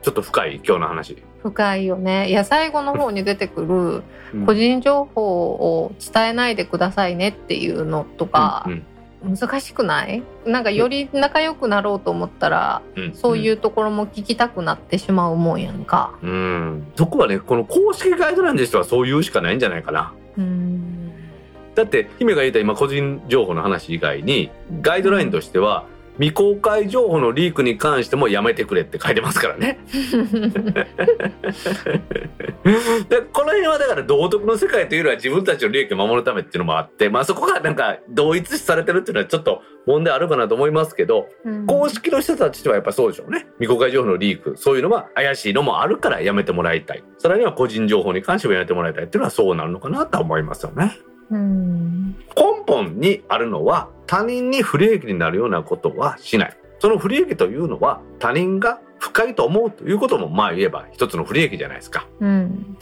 [0.02, 1.22] ちょっと深い今日の話。
[1.42, 2.28] 深いよね。
[2.28, 4.02] いや最後の方に出てく
[4.32, 8.64] る個人情報を伝えないでくださいねっていうのとか。
[8.66, 8.86] うんうん
[9.24, 10.24] 難しくない？
[10.44, 16.18] なんかより仲良くなろうと思ったら、うん、そういうところも聞きたくなってしまうもんやんか。
[16.24, 16.92] うん。
[16.96, 20.12] そこはね、この公式ガイドラインでしてはそう言うしかないんじゃないかな。
[20.36, 21.01] うん。
[21.74, 24.50] だって姫が言った今個人情報の話以外に
[24.80, 25.86] ガイドラインとしては
[26.18, 29.78] 未公開情報のリークに関してもやめてくれって書いてますからね。
[33.08, 43.46] でこの辺はだから道徳の世界というのは自分たちの利益を守るためっていうのもあって、まあそこがなんか同一視されてるっていうのはちょっと問題あるかなと思いますけど、うん公式の人たちはやっぱそうでしょうね。
[43.58, 47.02] 未公開情報のリーク、そういうのは怪しいのもあるからやめてもらいたい。
[47.18, 50.92] さらには個人情報に関してもやめてもらいたいっていうのはそうなるのかなとは思いますよね。
[51.32, 56.56] うん根本にあるのは他人に不利益になるようなことはしない。
[56.78, 62.06] その不利益というのは他人が不快と思うということもまあ言えば一つの不利益じゃないですか。
[62.20, 62.76] うん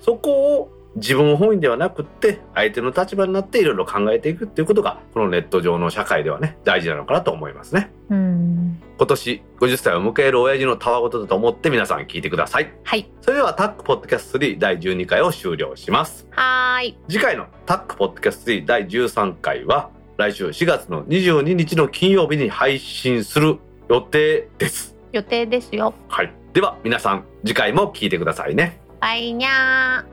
[0.00, 7.90] そこを自分本位ではなくって相手の立場になっていろいろ考えていくっていうことがこのネット上の社会ではね大事なのかなと思いますね。
[8.10, 12.72] うん今年50歳を迎える親父のたわごとだと思って皆さん聞いてください。
[12.84, 16.26] はいそれではタックポッドキャスト3第12回を終了します。
[16.30, 24.94] はーい次回のタックポッドキャスト3第13回は来週4月の22日の金曜日に配信する予定です。
[25.12, 26.32] 予定ですよはい。
[26.52, 28.80] では皆さん次回も聞いてくださいね。
[29.00, 30.11] バイニャー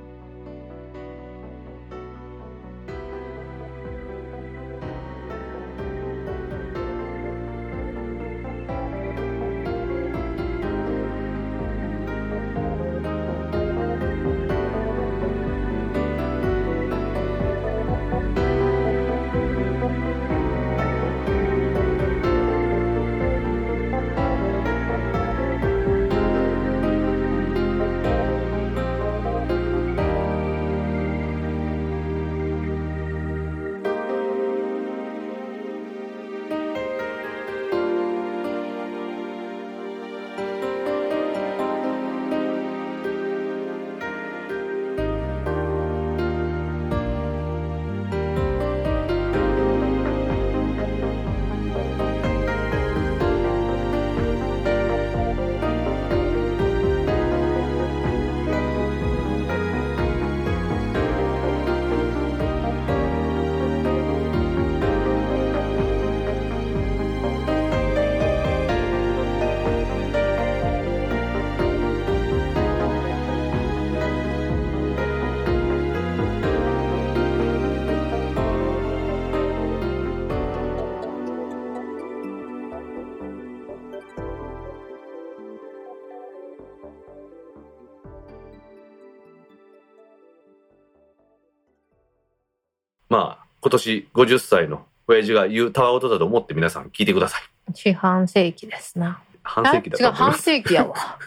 [93.70, 97.42] 今年50歳の親父が言うたわごとだと思って皆さん聞いてください。
[97.76, 99.22] 四半世紀ですな。
[99.44, 100.34] 半世紀だあ違う半。
[100.34, 100.96] 世紀やわ。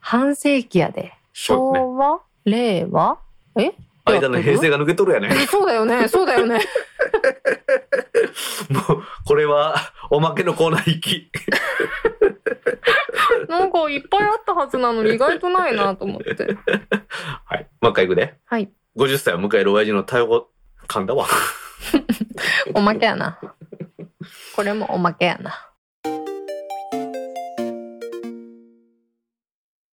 [0.00, 1.14] 半世紀やで。
[1.32, 2.20] 昭和？
[2.44, 3.18] 令和？
[3.56, 3.72] え？
[4.04, 5.30] 間の平成が抜けとるやね。
[5.32, 6.06] え そうだよね。
[6.08, 6.60] そうだよね。
[8.68, 9.76] もうこれは
[10.10, 11.30] おまけのコーナー行き。
[13.48, 16.34] なんかいっぱいあったはずなのに意外とないなと思って
[17.44, 17.68] はい。
[17.80, 18.34] もう一回行くで。
[18.44, 20.48] はい50歳を迎える親父の対応
[20.88, 21.26] 噛んだわ。
[22.74, 23.38] おまけやな
[24.56, 25.54] これもおまけやな